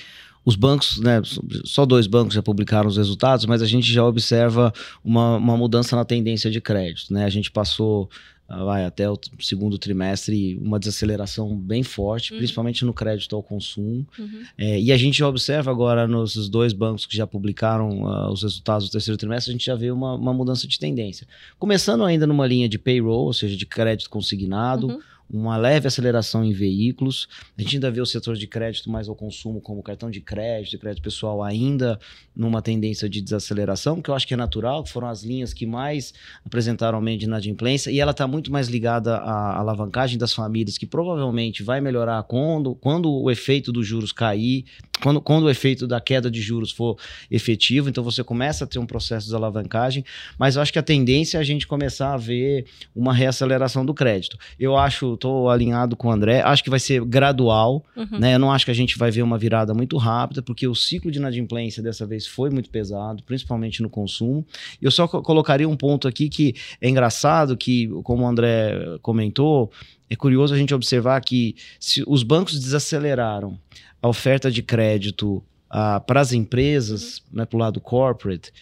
[0.49, 1.21] os bancos, né,
[1.67, 4.73] só dois bancos já publicaram os resultados, mas a gente já observa
[5.05, 7.13] uma, uma mudança na tendência de crédito.
[7.13, 7.27] Né?
[7.27, 8.09] A gente passou
[8.49, 12.39] uh, vai até o segundo trimestre uma desaceleração bem forte, uhum.
[12.39, 14.07] principalmente no crédito ao consumo.
[14.19, 14.43] Uhum.
[14.57, 18.89] É, e a gente observa agora nos dois bancos que já publicaram uh, os resultados
[18.89, 21.27] do terceiro trimestre, a gente já vê uma, uma, mudança de tendência.
[21.59, 24.87] Começando ainda numa linha de payroll, ou seja, de crédito consignado.
[24.87, 25.01] Uhum
[25.31, 27.29] uma leve aceleração em veículos.
[27.57, 30.79] A gente ainda vê o setor de crédito mais ao consumo, como cartão de crédito,
[30.79, 31.99] crédito pessoal, ainda
[32.35, 35.67] numa tendência de desaceleração, que eu acho que é natural, que foram as linhas que
[35.67, 36.15] mais
[36.45, 40.87] apresentaram aumento de inadimplência, e ela está muito mais ligada à alavancagem das famílias, que
[40.87, 44.65] provavelmente vai melhorar quando, quando o efeito dos juros cair,
[45.03, 46.97] quando, quando o efeito da queda de juros for
[47.31, 50.05] efetivo, então você começa a ter um processo de alavancagem,
[50.39, 53.93] mas eu acho que a tendência é a gente começar a ver uma reaceleração do
[53.93, 54.39] crédito.
[54.59, 56.41] Eu acho tô alinhado com o André.
[56.41, 58.19] Acho que vai ser gradual, uhum.
[58.19, 58.35] né?
[58.35, 61.11] Eu não acho que a gente vai ver uma virada muito rápida, porque o ciclo
[61.11, 64.47] de inadimplência dessa vez foi muito pesado, principalmente no consumo.
[64.81, 69.71] Eu só colocaria um ponto aqui que é engraçado, que, como o André comentou,
[70.09, 73.59] é curioso a gente observar que se os bancos desaceleraram
[74.01, 77.39] a oferta de crédito ah, para as empresas, uhum.
[77.39, 78.53] né, para o lado corporate,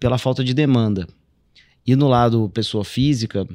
[0.00, 1.06] pela falta de demanda.
[1.86, 3.46] E no lado pessoa física,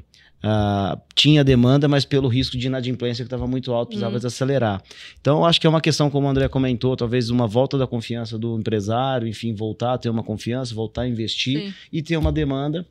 [0.44, 4.18] Uh, tinha demanda, mas pelo risco de inadimplência que estava muito alto, precisava uhum.
[4.18, 4.82] desacelerar.
[5.20, 8.38] Então, acho que é uma questão, como o André comentou, talvez uma volta da confiança
[8.38, 11.74] do empresário, enfim, voltar a ter uma confiança, voltar a investir Sim.
[11.92, 12.86] e ter uma demanda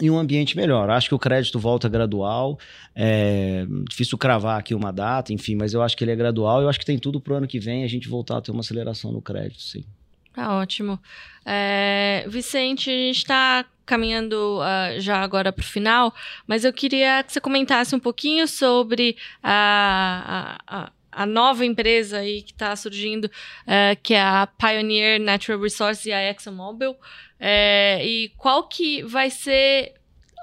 [0.00, 0.88] e um ambiente melhor.
[0.88, 2.58] Acho que o crédito volta gradual,
[2.94, 6.62] é difícil cravar aqui uma data, enfim, mas eu acho que ele é gradual.
[6.62, 8.50] Eu acho que tem tudo para o ano que vem a gente voltar a ter
[8.50, 9.84] uma aceleração no crédito, sim.
[10.38, 11.00] Tá ótimo.
[11.44, 16.14] É, Vicente, a gente está caminhando uh, já agora para o final,
[16.46, 22.42] mas eu queria que você comentasse um pouquinho sobre a, a, a nova empresa aí
[22.42, 26.94] que está surgindo, uh, que é a Pioneer Natural Resources e a ExxonMobil,
[27.40, 29.94] é, e qual que vai ser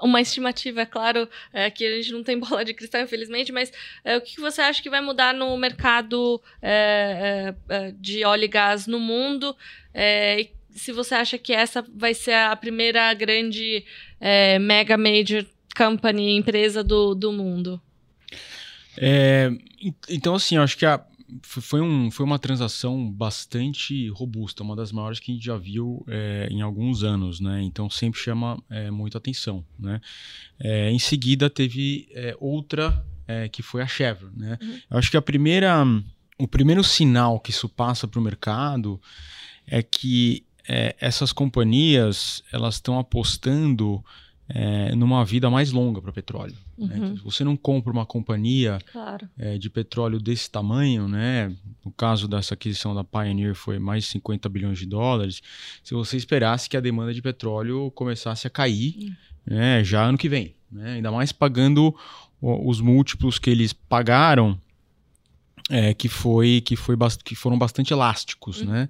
[0.01, 3.71] uma estimativa, é claro, é, que a gente não tem bola de cristal, infelizmente, mas
[4.03, 8.43] é, o que você acha que vai mudar no mercado é, é, é de óleo
[8.43, 9.55] e gás no mundo?
[9.93, 13.85] É, se você acha que essa vai ser a primeira grande
[14.59, 17.81] mega major company, empresa do, do mundo?
[20.09, 21.01] então, assim, acho que a,
[21.41, 26.05] foi, um, foi uma transação bastante robusta, uma das maiores que a gente já viu
[26.07, 27.61] é, em alguns anos, né?
[27.61, 30.01] Então sempre chama é, muita atenção, né?
[30.59, 34.57] É, em seguida teve é, outra é, que foi a Chevron, né?
[34.61, 34.79] Uhum.
[34.91, 35.83] Eu acho que a primeira,
[36.37, 39.01] o primeiro sinal que isso passa para o mercado
[39.67, 44.03] é que é, essas companhias elas estão apostando
[44.47, 46.55] é, numa vida mais longa para petróleo.
[46.77, 46.85] Né?
[46.85, 46.87] Uhum.
[46.87, 46.95] Né?
[47.13, 49.27] Então, você não compra uma companhia claro.
[49.37, 51.53] é, de petróleo desse tamanho, né?
[51.83, 55.41] no caso dessa aquisição da Pioneer foi mais de 50 bilhões de dólares,
[55.83, 59.55] se você esperasse que a demanda de petróleo começasse a cair uhum.
[59.55, 59.83] né?
[59.83, 60.93] já ano que vem, né?
[60.93, 61.95] ainda mais pagando
[62.41, 64.59] os múltiplos que eles pagaram
[65.69, 68.67] é, que foi que foi que foram bastante elásticos, uhum.
[68.67, 68.89] né?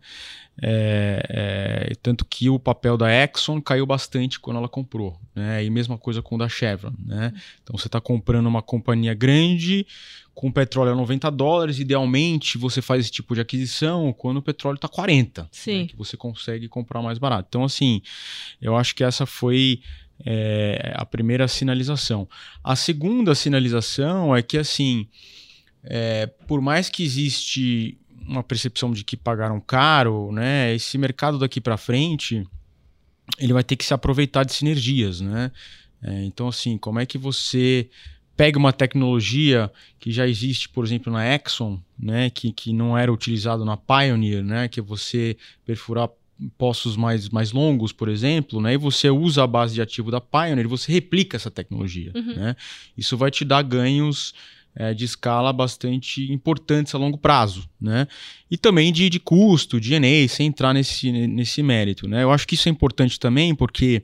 [0.61, 5.63] É, é, tanto que o papel da Exxon caiu bastante quando ela comprou, né?
[5.63, 7.34] E mesma coisa com o da Chevron, né?
[7.63, 9.86] Então você está comprando uma companhia grande
[10.34, 14.76] com petróleo a 90 dólares, idealmente você faz esse tipo de aquisição quando o petróleo
[14.76, 15.47] está 40, né?
[15.51, 15.82] Sim.
[15.84, 15.88] Né?
[15.88, 17.47] que você consegue comprar mais barato.
[17.49, 18.01] Então assim,
[18.61, 19.80] eu acho que essa foi
[20.26, 22.28] é, a primeira sinalização.
[22.61, 25.07] A segunda sinalização é que assim
[25.86, 31.62] é, por mais que existe uma percepção de que pagaram caro, né, esse mercado daqui
[31.62, 32.46] para frente
[33.40, 35.52] ele vai ter que se aproveitar de sinergias, né?
[36.02, 37.90] É, então, assim, como é que você
[38.38, 43.12] pega uma tecnologia que já existe, por exemplo, na Exxon, né, que, que não era
[43.12, 46.10] utilizado na Pioneer, né, que é você perfurar
[46.58, 50.20] poços mais, mais longos, por exemplo, né, e você usa a base de ativo da
[50.20, 52.36] Pioneer, você replica essa tecnologia, uhum.
[52.36, 52.56] né?
[52.98, 54.34] Isso vai te dar ganhos
[54.76, 58.07] é, de escala bastante importantes a longo prazo, né?
[58.51, 62.23] E também de, de custo, de Enem, sem entrar nesse, nesse mérito, né?
[62.23, 64.03] Eu acho que isso é importante também porque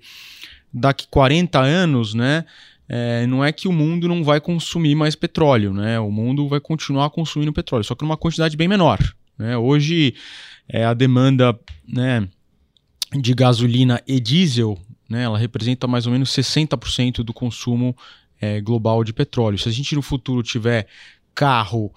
[0.74, 2.46] daqui 40 anos, né?
[2.88, 6.00] É, não é que o mundo não vai consumir mais petróleo, né?
[6.00, 9.00] O mundo vai continuar consumindo petróleo, só que numa quantidade bem menor.
[9.38, 9.58] Né?
[9.58, 10.14] Hoje
[10.70, 11.58] é, a demanda
[11.88, 12.28] né,
[13.14, 14.78] de gasolina e diesel,
[15.10, 17.96] né, ela representa mais ou menos 60% do consumo
[18.42, 19.58] é, global de petróleo.
[19.58, 20.88] Se a gente no futuro tiver
[21.36, 21.94] carro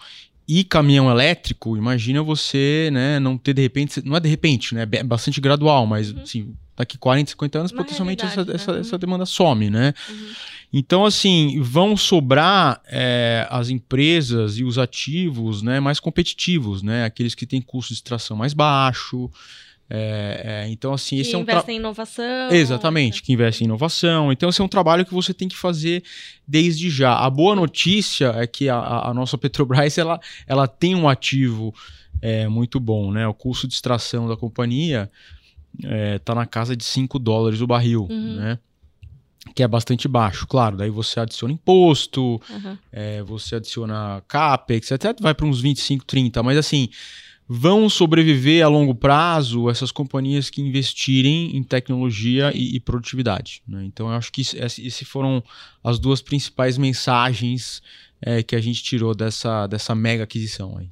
[0.47, 4.87] e caminhão elétrico, imagina você né, não ter de repente, não é de repente, né,
[4.93, 6.23] é bastante gradual, mas uhum.
[6.23, 8.55] assim, daqui 40, 50 anos, Uma potencialmente essa, né?
[8.55, 8.79] essa, uhum.
[8.81, 9.95] essa, demanda some, né?
[10.09, 10.33] Uhum.
[10.77, 17.05] Então, assim, vão sobrar é, as empresas e os ativos né, mais competitivos, né?
[17.05, 19.31] Aqueles que têm custo de extração mais baixo,
[19.89, 22.51] É, é, então, assim, esse que é um em inovação.
[22.51, 24.33] Exatamente, que investe em inovação.
[24.33, 26.03] Então, esse é um trabalho que você tem que fazer
[26.49, 27.15] desde já.
[27.19, 31.75] A boa notícia é que a, a nossa Petrobras ela, ela tem um ativo
[32.23, 33.27] é, muito bom, né?
[33.29, 35.11] O custo de extração da companhia
[36.17, 38.37] está na casa de 5 dólares o barril, Uhum.
[38.37, 38.59] né?
[39.55, 40.79] Que é bastante baixo, claro.
[40.79, 42.79] Daí você adiciona imposto, Uhum.
[42.91, 46.89] é, você adiciona CAPEX, até vai para uns 25, 30, mas assim,
[47.49, 53.63] vão sobreviver a longo prazo essas companhias que investirem em tecnologia e, e produtividade.
[53.69, 53.85] né?
[53.85, 55.43] Então, eu acho que esses foram
[55.83, 57.83] as duas principais mensagens
[58.21, 60.89] é, que a gente tirou dessa, dessa mega aquisição aí.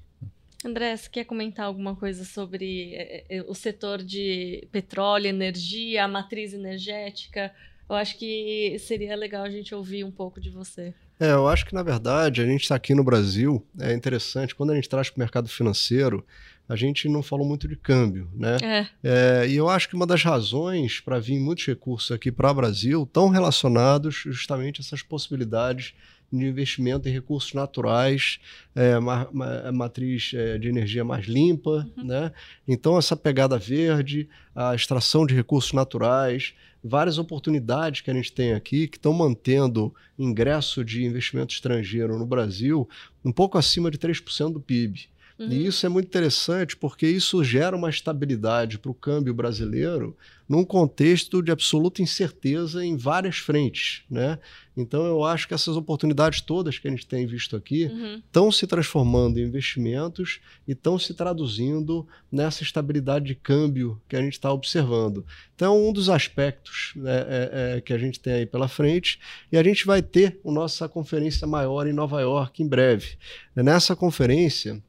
[0.65, 6.09] André, você quer comentar alguma coisa sobre eh, eh, o setor de petróleo, energia, a
[6.09, 7.53] matriz energética?
[7.89, 10.95] Eu acho que seria legal a gente ouvir um pouco de você.
[11.23, 14.73] É, eu acho que na verdade a gente está aqui no Brasil, é interessante, quando
[14.73, 16.27] a gente traz para o mercado financeiro,
[16.69, 18.57] a gente não falou muito de câmbio, né?
[18.61, 22.51] É, É, e eu acho que uma das razões para vir muitos recursos aqui para
[22.51, 25.95] o Brasil estão relacionados justamente a essas possibilidades
[26.33, 28.39] de investimento em recursos naturais,
[28.75, 32.33] é, ma- ma- matriz é, de energia mais limpa, né?
[32.67, 38.55] Então essa pegada verde, a extração de recursos naturais, várias oportunidades que a gente tem
[38.55, 42.89] aqui que estão mantendo ingresso de investimento estrangeiro no Brasil
[43.25, 45.12] um pouco acima de 3% do PIB.
[45.45, 45.53] Uhum.
[45.53, 50.17] E isso é muito interessante porque isso gera uma estabilidade para o câmbio brasileiro
[50.49, 54.03] num contexto de absoluta incerteza em várias frentes.
[54.11, 54.39] Né?
[54.77, 58.17] Então, eu acho que essas oportunidades todas que a gente tem visto aqui Uhum.
[58.17, 64.21] estão se transformando em investimentos e estão se traduzindo nessa estabilidade de câmbio que a
[64.21, 65.25] gente está observando.
[65.55, 69.19] Então, um dos aspectos né, é- é, que a gente tem aí pela frente,
[69.51, 73.17] e a gente vai ter a nossa conferência maior em Nova York em breve.
[73.57, 74.83] Nessa conferência,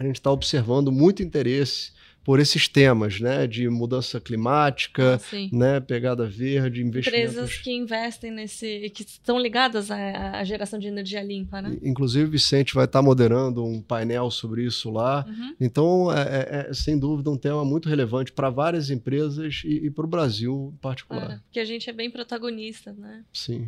[0.00, 1.92] a gente está observando muito interesse
[2.24, 5.50] por esses temas, né, de mudança climática, Sim.
[5.52, 7.32] né, pegada verde, investimentos.
[7.32, 8.90] Empresas que investem nesse.
[8.94, 11.76] que estão ligadas à, à geração de energia limpa, né?
[11.82, 15.24] Inclusive, o Vicente vai estar moderando um painel sobre isso lá.
[15.28, 15.54] Uhum.
[15.60, 19.90] Então, é, é- é, sem dúvida, um tema muito relevante para várias empresas e, e
[19.90, 21.26] para o Brasil em particular.
[21.26, 23.22] Claro, porque a gente é bem protagonista, né?
[23.32, 23.66] Sim.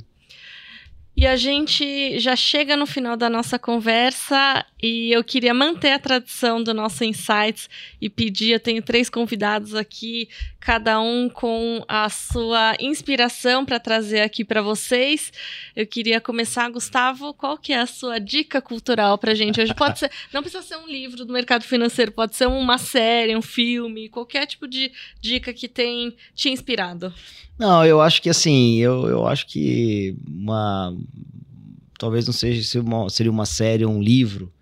[1.22, 5.98] E a gente já chega no final da nossa conversa e eu queria manter a
[6.00, 7.70] tradição do nosso Insights
[8.00, 14.22] e pedir, eu tenho três convidados aqui, cada um com a sua inspiração para trazer
[14.22, 15.32] aqui para vocês.
[15.76, 19.72] Eu queria começar, Gustavo, qual que é a sua dica cultural para gente hoje?
[19.74, 23.42] Pode ser, não precisa ser um livro do mercado financeiro, pode ser uma série, um
[23.42, 27.14] filme, qualquer tipo de dica que tem te inspirado.
[27.58, 30.96] Não, eu acho que assim, eu, eu acho que uma.
[31.98, 34.52] Talvez não seja se uma, seria uma série ou um livro,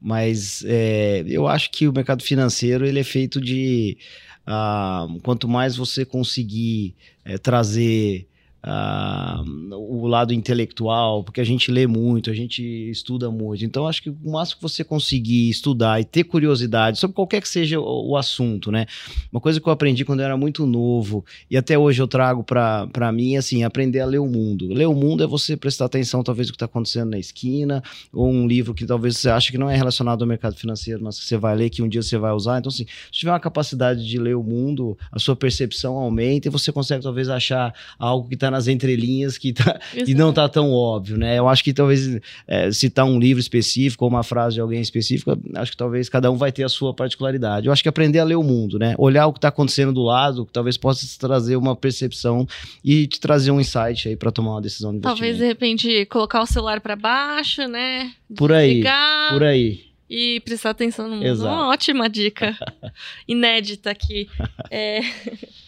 [0.00, 3.98] mas é, eu acho que o mercado financeiro ele é feito de.
[4.46, 8.26] ah, quanto mais você conseguir é, trazer
[8.62, 9.42] ah,
[9.72, 13.64] o lado intelectual, porque a gente lê muito, a gente estuda muito.
[13.64, 17.48] Então, acho que o máximo que você conseguir estudar e ter curiosidade sobre qualquer que
[17.48, 18.86] seja o, o assunto, né?
[19.32, 22.44] Uma coisa que eu aprendi quando eu era muito novo e até hoje eu trago
[22.44, 24.68] para mim, assim, aprender a ler o mundo.
[24.68, 27.82] Ler o mundo é você prestar atenção, talvez, no que está acontecendo na esquina,
[28.12, 31.18] ou um livro que talvez você ache que não é relacionado ao mercado financeiro, mas
[31.18, 32.58] que você vai ler, que um dia você vai usar.
[32.58, 36.50] Então, assim, se tiver uma capacidade de ler o mundo, a sua percepção aumenta e
[36.50, 40.72] você consegue, talvez, achar algo que está nas entrelinhas que, tá, que não tá tão
[40.72, 41.38] óbvio, né?
[41.38, 45.38] Eu acho que talvez é, citar um livro específico ou uma frase de alguém específico,
[45.54, 47.66] acho que talvez cada um vai ter a sua particularidade.
[47.66, 48.94] Eu acho que aprender a ler o mundo, né?
[48.98, 52.46] Olhar o que está acontecendo do lado, que talvez possa te trazer uma percepção
[52.84, 56.42] e te trazer um insight aí para tomar uma decisão de Talvez, de repente, colocar
[56.42, 58.12] o celular para baixo, né?
[58.36, 59.84] Por aí, Ligar Por aí.
[60.08, 61.26] e prestar atenção no mundo.
[61.26, 61.52] Exato.
[61.52, 62.56] Uma ótima dica.
[63.26, 64.28] Inédita aqui.
[64.70, 65.00] É,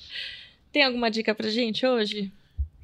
[0.73, 2.33] Tem alguma dica pra gente hoje?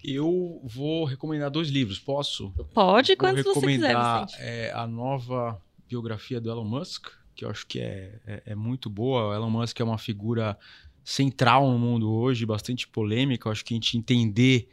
[0.02, 2.50] Eu vou recomendar dois livros, posso?
[2.72, 4.42] Pode, Vou quantos você quiser, recomendar Vicente.
[4.42, 8.88] é, a nova biografia do Elon Musk, que eu acho que é, é, é muito
[8.88, 9.28] boa.
[9.28, 10.58] O Elon Musk é uma figura
[11.04, 13.48] central no mundo hoje, bastante polêmica.
[13.48, 14.68] Eu acho que a gente entender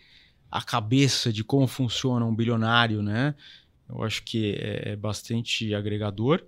[0.51, 3.35] a cabeça de como funciona um bilionário, né?
[3.89, 6.43] Eu acho que é, é bastante agregador.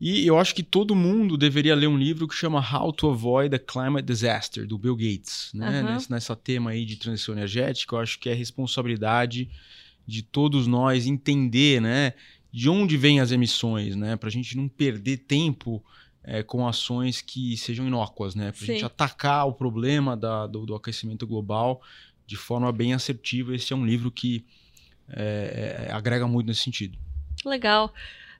[0.00, 3.54] E eu acho que todo mundo deveria ler um livro que chama How to Avoid
[3.54, 5.50] a Climate Disaster, do Bill Gates.
[5.54, 5.80] Né?
[5.80, 5.94] Aham.
[5.94, 9.48] Nesse, nessa tema aí de transição energética, eu acho que é responsabilidade
[10.06, 12.12] de todos nós entender né,
[12.52, 14.16] de onde vêm as emissões, né?
[14.16, 15.82] Para a gente não perder tempo
[16.22, 18.52] é, com ações que sejam inócuas, né?
[18.52, 21.80] Para a gente atacar o problema da- do, do aquecimento global
[22.26, 23.54] de forma bem assertiva.
[23.54, 24.44] Esse é um livro que
[25.08, 26.98] é, é, agrega muito nesse sentido.
[27.44, 27.92] Legal.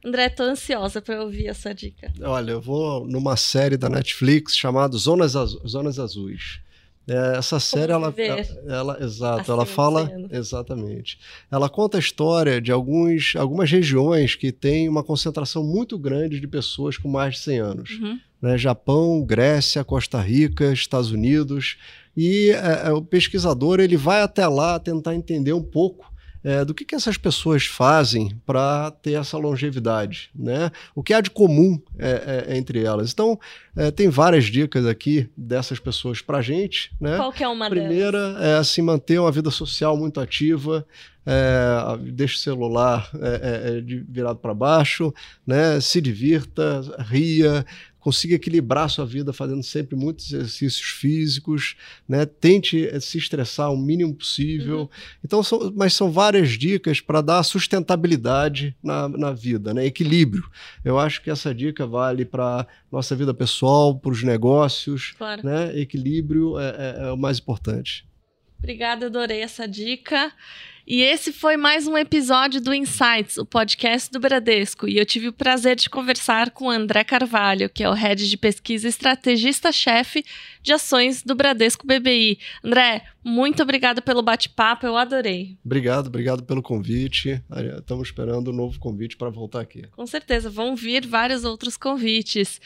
[0.05, 2.13] André, tô ansiosa para ouvir essa dica.
[2.21, 6.61] Olha, eu vou numa série da Netflix chamada Zonas, Azu Zonas Azuis.
[7.07, 11.19] É, essa série, ela, ela, ela, exato, assim, ela fala exatamente.
[11.51, 16.47] Ela conta a história de alguns, algumas regiões que têm uma concentração muito grande de
[16.47, 17.91] pessoas com mais de 100 anos.
[17.91, 18.19] Uhum.
[18.41, 18.57] Né?
[18.57, 21.77] Japão, Grécia, Costa Rica, Estados Unidos.
[22.17, 26.11] E é, é, o pesquisador ele vai até lá tentar entender um pouco
[26.45, 30.71] é, do que, que essas pessoas fazem para ter essa longevidade, né?
[30.95, 33.11] O que há de comum é, é, entre elas.
[33.13, 33.41] Então,
[33.75, 37.17] é, tem várias dicas aqui dessas pessoas para a gente, né?
[37.17, 38.43] Qual que é uma Primeira delas?
[38.43, 40.87] é assim, manter uma vida social muito ativa,
[41.27, 45.13] é, deixa o celular é, é, virado para baixo,
[45.47, 45.81] né?
[45.81, 47.65] se divirta, ria,
[48.05, 51.75] consiga equilibrar sua vida fazendo sempre muitos exercícios físicos,
[52.07, 52.27] né?
[52.27, 54.81] Tente eh, se estressar o mínimo possível.
[54.81, 54.89] Uhum.
[55.25, 59.87] Então, são, mas são várias dicas para dar sustentabilidade na, na vida, né?
[59.87, 60.45] Equilíbrio.
[60.85, 65.43] Eu acho que essa dica vale para nossa vida pessoal, para os negócios, claro.
[65.43, 65.75] né?
[65.75, 68.07] Equilíbrio é, é, é o mais importante.
[68.59, 70.31] Obrigada, adorei essa dica.
[70.87, 74.87] E esse foi mais um episódio do Insights, o podcast do Bradesco.
[74.87, 78.29] E eu tive o prazer de conversar com o André Carvalho, que é o head
[78.29, 80.23] de pesquisa estrategista-chefe
[80.63, 82.39] de ações do Bradesco BBI.
[82.63, 85.57] André, muito obrigado pelo bate-papo, eu adorei.
[85.65, 87.43] Obrigado, obrigado pelo convite.
[87.79, 89.85] Estamos esperando um novo convite para voltar aqui.
[89.97, 92.61] Com certeza, vão vir vários outros convites.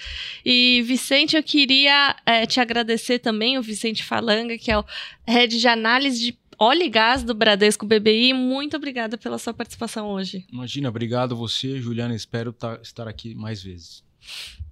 [0.45, 4.85] E, Vicente, eu queria é, te agradecer também, o Vicente Falanga, que é o
[5.25, 8.33] head de análise de Óleo e Gás do Bradesco BBI.
[8.33, 10.45] Muito obrigada pela sua participação hoje.
[10.53, 12.15] Imagina, obrigado você, Juliana.
[12.15, 14.03] Espero tá, estar aqui mais vezes.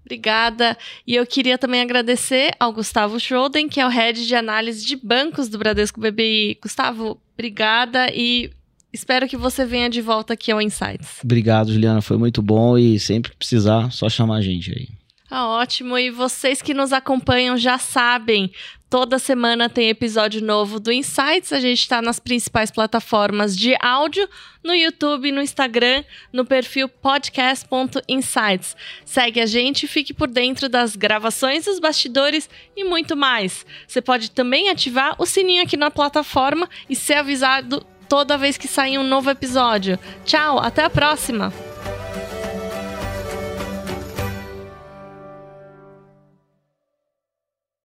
[0.05, 0.76] Obrigada.
[1.07, 4.97] E eu queria também agradecer ao Gustavo Schroden, que é o head de análise de
[4.97, 6.59] bancos do Bradesco BBI.
[6.61, 8.51] Gustavo, obrigada e
[8.93, 11.20] espero que você venha de volta aqui ao Insights.
[11.22, 12.03] Obrigado, Juliana.
[12.03, 14.89] Foi muito bom e sempre que precisar, só chamar a gente aí.
[15.30, 15.99] Ah, ótimo.
[15.99, 18.51] E vocês que nos acompanham já sabem,
[18.89, 21.53] toda semana tem episódio novo do Insights.
[21.53, 24.28] A gente está nas principais plataformas de áudio,
[24.62, 28.76] no YouTube, no Instagram, no perfil podcast.insights.
[29.05, 33.66] Segue a gente, fique por dentro das gravações, dos bastidores e muito mais.
[33.87, 38.68] Você pode também ativar o sininho aqui na plataforma e ser avisado toda vez que
[38.68, 39.99] sair um novo episódio.
[40.24, 41.65] Tchau, até a próxima!